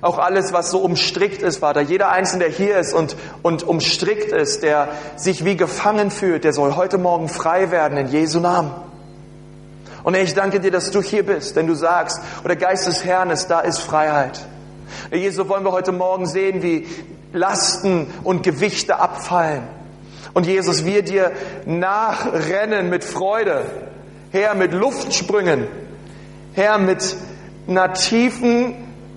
Auch 0.00 0.18
alles, 0.18 0.52
was 0.52 0.70
so 0.70 0.78
umstrickt 0.80 1.40
ist, 1.40 1.58
Vater. 1.58 1.80
Jeder 1.80 2.10
Einzelne, 2.10 2.44
der 2.44 2.52
hier 2.52 2.78
ist 2.78 2.92
und, 2.92 3.16
und 3.42 3.62
umstrickt 3.62 4.32
ist, 4.32 4.62
der 4.62 4.88
sich 5.16 5.44
wie 5.44 5.56
gefangen 5.56 6.10
fühlt, 6.10 6.44
der 6.44 6.52
soll 6.52 6.76
heute 6.76 6.98
Morgen 6.98 7.28
frei 7.28 7.70
werden 7.70 7.96
in 7.96 8.08
Jesu 8.08 8.40
Namen. 8.40 8.70
Und 10.04 10.14
ich 10.14 10.34
danke 10.34 10.60
dir, 10.60 10.70
dass 10.70 10.90
du 10.90 11.02
hier 11.02 11.24
bist, 11.24 11.56
denn 11.56 11.66
du 11.66 11.74
sagst, 11.74 12.20
oder 12.44 12.54
der 12.54 12.68
Geist 12.68 12.86
des 12.86 13.04
Herrn 13.04 13.30
ist, 13.30 13.48
da 13.48 13.60
ist 13.60 13.80
Freiheit. 13.80 14.38
So 15.30 15.48
wollen 15.48 15.64
wir 15.64 15.72
heute 15.72 15.92
Morgen 15.92 16.26
sehen, 16.26 16.62
wie 16.62 16.86
Lasten 17.32 18.06
und 18.22 18.42
Gewichte 18.42 19.00
abfallen. 19.00 19.62
Und 20.34 20.46
Jesus, 20.46 20.84
wir 20.84 21.02
dir 21.02 21.32
nachrennen 21.64 22.90
mit 22.90 23.02
Freude. 23.02 23.64
Herr, 24.30 24.54
mit 24.54 24.72
Luftsprüngen. 24.72 25.66
Herr, 26.52 26.78
mit 26.78 27.16
einer 27.66 27.94
tiefen, 27.94 28.74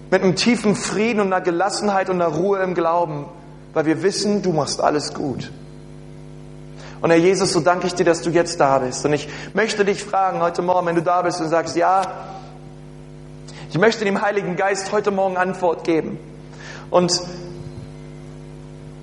mit 0.10 0.24
einem 0.24 0.36
tiefen 0.36 0.76
Frieden 0.76 1.20
und 1.20 1.34
einer 1.34 1.42
Gelassenheit 1.42 2.10
und 2.10 2.22
einer 2.22 2.34
Ruhe 2.34 2.60
im 2.60 2.76
Glauben, 2.76 3.26
weil 3.74 3.86
wir 3.86 4.04
wissen, 4.04 4.42
du 4.42 4.54
machst 4.54 4.80
alles 4.80 5.14
gut. 5.14 5.52
Und 7.02 7.12
Herr 7.12 7.18
Jesus, 7.18 7.54
so 7.54 7.60
danke 7.60 7.88
ich 7.88 7.94
dir, 7.94 8.06
dass 8.06 8.22
du 8.22 8.30
jetzt 8.30 8.60
da 8.60 8.80
bist. 8.80 9.06
Und 9.06 9.14
ich 9.14 9.28
möchte 9.54 9.86
dich 9.86 10.04
fragen 10.04 10.42
heute 10.42 10.62
Morgen, 10.62 10.88
wenn 10.88 10.96
du 10.96 11.04
da 11.04 11.22
bist 11.22 11.40
und 11.42 11.50
sagst, 11.50 11.76
ja, 11.76 12.02
Ich 13.70 13.78
möchte 13.78 14.06
dem 14.06 14.22
Heiligen 14.22 14.56
Geist 14.56 14.92
heute 14.94 15.12
Morgen 15.12 15.36
Antwort 15.36 15.84
geben. 15.84 16.18
Und, 16.90 17.12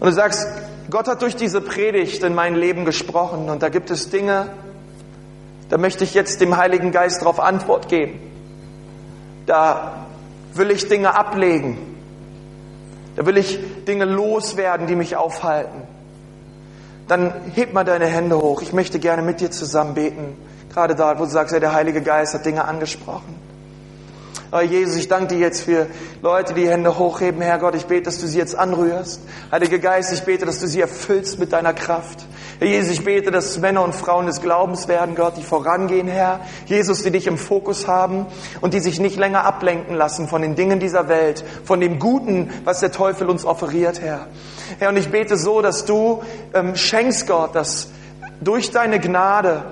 und 0.00 0.06
du 0.08 0.12
sagst, 0.12 0.48
Gott 0.90 1.06
hat 1.06 1.20
durch 1.20 1.36
diese 1.36 1.60
Predigt 1.60 2.22
in 2.22 2.34
mein 2.34 2.54
Leben 2.54 2.84
gesprochen 2.86 3.50
und 3.50 3.62
da 3.62 3.68
gibt 3.68 3.90
es 3.90 4.08
Dinge, 4.08 4.48
da 5.68 5.76
möchte 5.76 6.04
ich 6.04 6.14
jetzt 6.14 6.40
dem 6.40 6.56
Heiligen 6.56 6.92
Geist 6.92 7.20
darauf 7.20 7.40
Antwort 7.40 7.88
geben. 7.88 8.18
Da 9.46 10.06
will 10.54 10.70
ich 10.70 10.88
Dinge 10.88 11.14
ablegen. 11.14 11.78
Da 13.16 13.26
will 13.26 13.36
ich 13.36 13.58
Dinge 13.84 14.06
loswerden, 14.06 14.86
die 14.86 14.96
mich 14.96 15.16
aufhalten. 15.16 15.82
Dann 17.08 17.32
heb 17.54 17.72
mal 17.72 17.84
deine 17.84 18.06
Hände 18.06 18.38
hoch. 18.38 18.62
Ich 18.62 18.72
möchte 18.72 18.98
gerne 18.98 19.22
mit 19.22 19.40
dir 19.40 19.50
zusammen 19.50 19.94
beten. 19.94 20.36
Gerade 20.72 20.94
da, 20.94 21.18
wo 21.18 21.24
du 21.24 21.30
sagst, 21.30 21.52
ja, 21.52 21.60
der 21.60 21.72
Heilige 21.72 22.02
Geist 22.02 22.34
hat 22.34 22.46
Dinge 22.46 22.64
angesprochen. 22.64 23.34
Oh 24.50 24.60
Jesus, 24.60 24.96
ich 24.96 25.08
danke 25.08 25.34
dir 25.34 25.40
jetzt 25.40 25.62
für 25.62 25.88
Leute, 26.22 26.54
die 26.54 26.68
Hände 26.68 26.96
hochheben. 26.96 27.42
Herr 27.42 27.58
Gott, 27.58 27.74
ich 27.74 27.86
bete, 27.86 28.04
dass 28.04 28.20
du 28.20 28.26
sie 28.28 28.38
jetzt 28.38 28.56
anrührst. 28.56 29.20
Heiliger 29.50 29.78
Geist, 29.78 30.12
ich 30.12 30.22
bete, 30.22 30.46
dass 30.46 30.60
du 30.60 30.68
sie 30.68 30.80
erfüllst 30.80 31.40
mit 31.40 31.52
deiner 31.52 31.74
Kraft. 31.74 32.24
Herr 32.58 32.68
Jesus, 32.68 32.92
ich 32.92 33.04
bete, 33.04 33.30
dass 33.30 33.58
Männer 33.58 33.82
und 33.82 33.94
Frauen 33.94 34.26
des 34.26 34.40
Glaubens 34.40 34.86
werden, 34.86 35.14
Gott, 35.16 35.36
die 35.36 35.42
vorangehen, 35.42 36.06
Herr. 36.06 36.40
Jesus, 36.66 37.02
die 37.02 37.10
dich 37.10 37.26
im 37.26 37.36
Fokus 37.36 37.88
haben 37.88 38.26
und 38.60 38.74
die 38.74 38.80
sich 38.80 39.00
nicht 39.00 39.16
länger 39.16 39.44
ablenken 39.44 39.96
lassen 39.96 40.28
von 40.28 40.40
den 40.40 40.54
Dingen 40.54 40.78
dieser 40.78 41.08
Welt, 41.08 41.44
von 41.64 41.80
dem 41.80 41.98
Guten, 41.98 42.50
was 42.64 42.80
der 42.80 42.92
Teufel 42.92 43.28
uns 43.28 43.44
offeriert, 43.44 44.00
Herr. 44.00 44.28
Herr, 44.78 44.90
und 44.90 44.96
ich 44.96 45.10
bete 45.10 45.36
so, 45.36 45.62
dass 45.62 45.84
du 45.84 46.22
ähm, 46.54 46.76
schenkst, 46.76 47.26
Gott, 47.26 47.54
dass 47.54 47.88
durch 48.40 48.70
deine 48.70 49.00
Gnade 49.00 49.64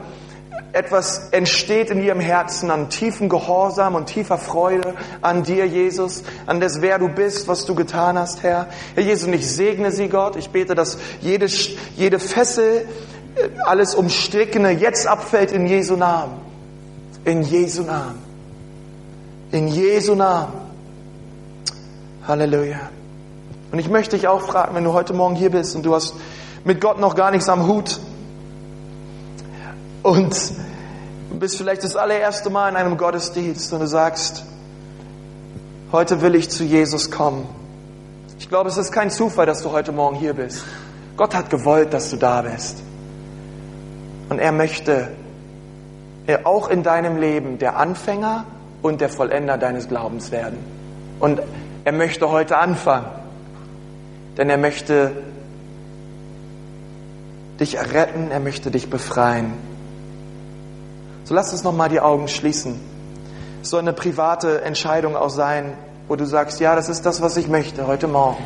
etwas 0.72 1.28
entsteht 1.32 1.90
in 1.90 2.02
ihrem 2.02 2.20
Herzen 2.20 2.70
an 2.70 2.88
tiefen 2.88 3.28
Gehorsam 3.28 3.94
und 3.94 4.06
tiefer 4.06 4.38
Freude 4.38 4.94
an 5.20 5.42
dir, 5.42 5.66
Jesus, 5.66 6.24
an 6.46 6.60
das, 6.60 6.80
wer 6.80 6.98
du 6.98 7.08
bist, 7.08 7.46
was 7.46 7.66
du 7.66 7.74
getan 7.74 8.18
hast, 8.18 8.42
Herr. 8.42 8.68
Herr 8.94 9.02
Jesus, 9.02 9.28
und 9.28 9.34
ich 9.34 9.50
segne 9.50 9.92
sie, 9.92 10.08
Gott. 10.08 10.36
Ich 10.36 10.50
bete, 10.50 10.74
dass 10.74 10.98
jede, 11.20 11.46
jede 11.96 12.18
Fessel, 12.18 12.86
äh, 13.34 13.48
alles 13.64 13.94
Umstrickene 13.94 14.70
jetzt 14.70 15.06
abfällt 15.06 15.52
in 15.52 15.66
Jesu 15.66 15.96
Namen. 15.96 16.40
In 17.24 17.42
Jesu 17.42 17.82
Namen. 17.82 18.22
In 19.50 19.68
Jesu 19.68 20.14
Namen. 20.14 20.54
Halleluja. 22.26 22.80
Und 23.72 23.78
ich 23.78 23.90
möchte 23.90 24.16
dich 24.16 24.26
auch 24.26 24.40
fragen, 24.40 24.74
wenn 24.74 24.84
du 24.84 24.92
heute 24.92 25.12
Morgen 25.12 25.34
hier 25.34 25.50
bist 25.50 25.76
und 25.76 25.84
du 25.84 25.94
hast 25.94 26.14
mit 26.64 26.80
Gott 26.80 26.98
noch 26.98 27.14
gar 27.14 27.30
nichts 27.30 27.48
am 27.48 27.66
Hut, 27.66 28.00
und 30.02 30.52
du 31.30 31.38
bist 31.38 31.56
vielleicht 31.56 31.84
das 31.84 31.96
allererste 31.96 32.50
Mal 32.50 32.68
in 32.68 32.76
einem 32.76 32.96
Gottesdienst 32.96 33.72
und 33.72 33.80
du 33.80 33.86
sagst, 33.86 34.44
heute 35.92 36.20
will 36.22 36.34
ich 36.34 36.50
zu 36.50 36.64
Jesus 36.64 37.10
kommen. 37.10 37.46
Ich 38.38 38.48
glaube, 38.48 38.68
es 38.68 38.76
ist 38.76 38.92
kein 38.92 39.10
Zufall, 39.10 39.46
dass 39.46 39.62
du 39.62 39.70
heute 39.70 39.92
Morgen 39.92 40.16
hier 40.16 40.34
bist. 40.34 40.64
Gott 41.16 41.34
hat 41.34 41.50
gewollt, 41.50 41.92
dass 41.92 42.10
du 42.10 42.16
da 42.16 42.42
bist. 42.42 42.82
Und 44.28 44.38
er 44.38 44.52
möchte 44.52 45.08
er 46.26 46.46
auch 46.46 46.68
in 46.68 46.82
deinem 46.82 47.16
Leben 47.16 47.58
der 47.58 47.76
Anfänger 47.76 48.44
und 48.80 49.00
der 49.00 49.08
Vollender 49.08 49.58
deines 49.58 49.88
Glaubens 49.88 50.30
werden. 50.30 50.58
Und 51.20 51.40
er 51.84 51.92
möchte 51.92 52.30
heute 52.30 52.58
anfangen, 52.58 53.06
denn 54.36 54.48
er 54.48 54.58
möchte 54.58 55.12
dich 57.60 57.76
erretten, 57.76 58.30
er 58.30 58.40
möchte 58.40 58.70
dich 58.70 58.88
befreien. 58.88 59.52
So 61.24 61.34
lass 61.34 61.52
uns 61.52 61.62
nochmal 61.62 61.88
die 61.88 62.00
Augen 62.00 62.28
schließen. 62.28 62.80
Es 63.62 63.70
soll 63.70 63.80
eine 63.80 63.92
private 63.92 64.62
Entscheidung 64.62 65.16
auch 65.16 65.30
sein, 65.30 65.74
wo 66.08 66.16
du 66.16 66.26
sagst, 66.26 66.60
ja, 66.60 66.74
das 66.74 66.88
ist 66.88 67.06
das, 67.06 67.22
was 67.22 67.36
ich 67.36 67.48
möchte 67.48 67.86
heute 67.86 68.08
Morgen. 68.08 68.42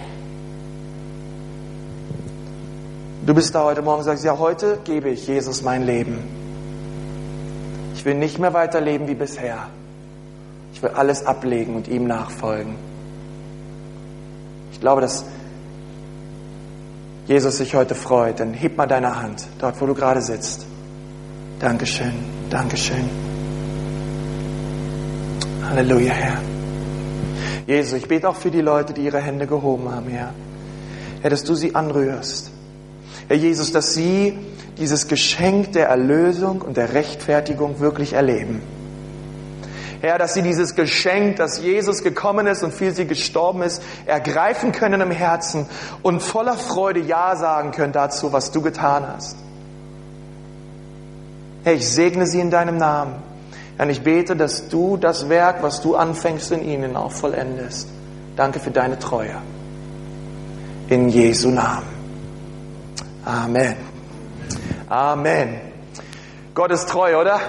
Du 3.24 3.34
bist 3.34 3.54
da 3.54 3.64
heute 3.64 3.82
Morgen 3.82 3.98
und 3.98 4.04
sagst, 4.04 4.24
ja, 4.24 4.38
heute 4.38 4.78
gebe 4.84 5.08
ich 5.08 5.26
Jesus 5.26 5.62
mein 5.62 5.84
Leben. 5.84 6.22
Ich 7.94 8.04
will 8.04 8.14
nicht 8.14 8.38
mehr 8.38 8.54
weiterleben 8.54 9.08
wie 9.08 9.14
bisher. 9.14 9.68
Ich 10.72 10.82
will 10.82 10.90
alles 10.90 11.26
ablegen 11.26 11.74
und 11.74 11.88
ihm 11.88 12.06
nachfolgen. 12.06 12.76
Ich 14.70 14.80
glaube, 14.80 15.00
dass 15.00 15.24
Jesus 17.26 17.56
sich 17.56 17.74
heute 17.74 17.94
freut. 17.94 18.38
Dann 18.38 18.52
heb 18.52 18.76
mal 18.76 18.86
deine 18.86 19.20
Hand, 19.20 19.48
dort 19.58 19.80
wo 19.80 19.86
du 19.86 19.94
gerade 19.94 20.20
sitzt. 20.20 20.66
Dankeschön, 21.58 22.12
Dankeschön. 22.50 23.08
Halleluja, 25.68 26.12
Herr. 26.12 26.38
Jesus, 27.66 27.94
ich 27.94 28.06
bete 28.06 28.28
auch 28.28 28.36
für 28.36 28.52
die 28.52 28.60
Leute, 28.60 28.92
die 28.92 29.02
ihre 29.02 29.20
Hände 29.20 29.46
gehoben 29.46 29.90
haben, 29.90 30.08
Herr. 30.08 30.32
Herr, 31.22 31.30
dass 31.30 31.42
du 31.42 31.54
sie 31.54 31.74
anrührst. 31.74 32.52
Herr 33.26 33.36
Jesus, 33.36 33.72
dass 33.72 33.94
sie 33.94 34.38
dieses 34.78 35.08
Geschenk 35.08 35.72
der 35.72 35.88
Erlösung 35.88 36.62
und 36.62 36.76
der 36.76 36.92
Rechtfertigung 36.92 37.80
wirklich 37.80 38.12
erleben. 38.12 38.62
Herr, 40.00 40.18
dass 40.18 40.34
sie 40.34 40.42
dieses 40.42 40.76
Geschenk, 40.76 41.36
dass 41.36 41.60
Jesus 41.60 42.04
gekommen 42.04 42.46
ist 42.46 42.62
und 42.62 42.72
für 42.72 42.92
sie 42.92 43.06
gestorben 43.06 43.62
ist, 43.62 43.82
ergreifen 44.04 44.70
können 44.70 45.00
im 45.00 45.10
Herzen 45.10 45.66
und 46.02 46.22
voller 46.22 46.56
Freude 46.56 47.00
Ja 47.00 47.34
sagen 47.34 47.72
können 47.72 47.92
dazu, 47.92 48.32
was 48.32 48.52
du 48.52 48.60
getan 48.62 49.04
hast. 49.08 49.36
Herr, 51.66 51.74
ich 51.74 51.88
segne 51.88 52.28
sie 52.28 52.38
in 52.38 52.52
deinem 52.52 52.76
Namen. 52.78 53.16
Herr, 53.76 53.88
ich 53.88 54.00
bete, 54.04 54.36
dass 54.36 54.68
du 54.68 54.96
das 54.96 55.28
Werk, 55.28 55.64
was 55.64 55.80
du 55.80 55.96
anfängst 55.96 56.52
in 56.52 56.62
ihnen, 56.62 56.96
auch 56.96 57.10
vollendest. 57.10 57.88
Danke 58.36 58.60
für 58.60 58.70
deine 58.70 59.00
Treue. 59.00 59.34
In 60.88 61.08
Jesu 61.08 61.50
Namen. 61.50 61.88
Amen. 63.24 63.74
Amen. 64.88 65.60
Gott 66.54 66.70
ist 66.70 66.88
treu, 66.88 67.20
oder? 67.20 67.40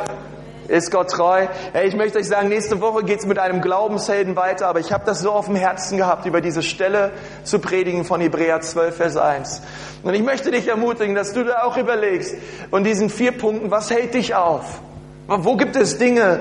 Ist 0.68 0.92
Gott 0.92 1.12
treu? 1.12 1.48
Hey, 1.72 1.88
ich 1.88 1.96
möchte 1.96 2.18
euch 2.20 2.28
sagen, 2.28 2.50
nächste 2.50 2.82
Woche 2.82 3.04
geht's 3.04 3.26
mit 3.26 3.40
einem 3.40 3.62
Glaubenshelden 3.62 4.36
weiter, 4.36 4.68
aber 4.68 4.80
ich 4.80 4.92
habe 4.92 5.06
das 5.06 5.20
so 5.22 5.32
auf 5.32 5.46
dem 5.46 5.56
Herzen 5.56 5.98
gehabt, 5.98 6.26
über 6.26 6.42
diese 6.42 6.62
Stelle 6.62 7.12
zu 7.44 7.60
predigen 7.60 8.04
von 8.04 8.20
Hebräer 8.20 8.60
12, 8.60 8.96
Vers 8.96 9.16
1. 9.16 9.62
Und 10.04 10.14
ich 10.14 10.24
möchte 10.24 10.52
dich 10.52 10.68
ermutigen, 10.68 11.16
dass 11.16 11.34
du 11.34 11.46
da 11.46 11.64
auch 11.64 11.78
überlegst 11.78 12.36
und 12.72 12.84
diesen 12.84 13.10
vier 13.10 13.32
Punkten, 13.32 13.72
was 13.72 13.90
hält 13.90 14.14
dich 14.14 14.36
auf? 14.36 14.82
Wo 15.28 15.56
gibt 15.56 15.76
es 15.78 15.98
Dinge, 15.98 16.40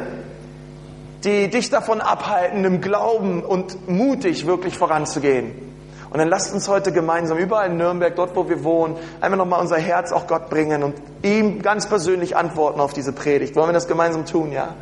die 1.25 1.49
dich 1.49 1.71
davon 1.71 2.01
abhalten, 2.01 2.65
im 2.65 2.81
Glauben 2.81 3.45
und 3.45 3.89
mutig 3.89 4.47
wirklich 4.47 4.77
voranzugehen? 4.77 5.76
Und 6.17 6.21
dann 6.21 6.29
lasst 6.31 6.55
uns 6.55 6.67
heute 6.67 6.93
gemeinsam 6.93 7.37
überall 7.37 7.67
in 7.67 7.77
Nürnberg, 7.77 8.17
dort 8.17 8.35
wo 8.35 8.49
wir 8.49 8.65
wohnen, 8.65 8.97
einfach 9.21 9.37
nochmal 9.37 9.61
unser 9.61 9.77
Herz 9.77 10.13
auch 10.13 10.27
Gott 10.27 10.49
bringen 10.49 10.83
und 10.83 10.95
ihm 11.23 11.61
ganz 11.61 11.91
persönlich 11.91 12.39
antworten 12.39 12.81
auf 12.81 12.95
diese 12.95 13.13
Predigt. 13.13 13.55
Wollen 13.55 13.69
wir 13.69 13.75
das 13.75 13.87
gemeinsam 13.87 14.25
tun, 14.25 14.51
ja? 14.51 14.77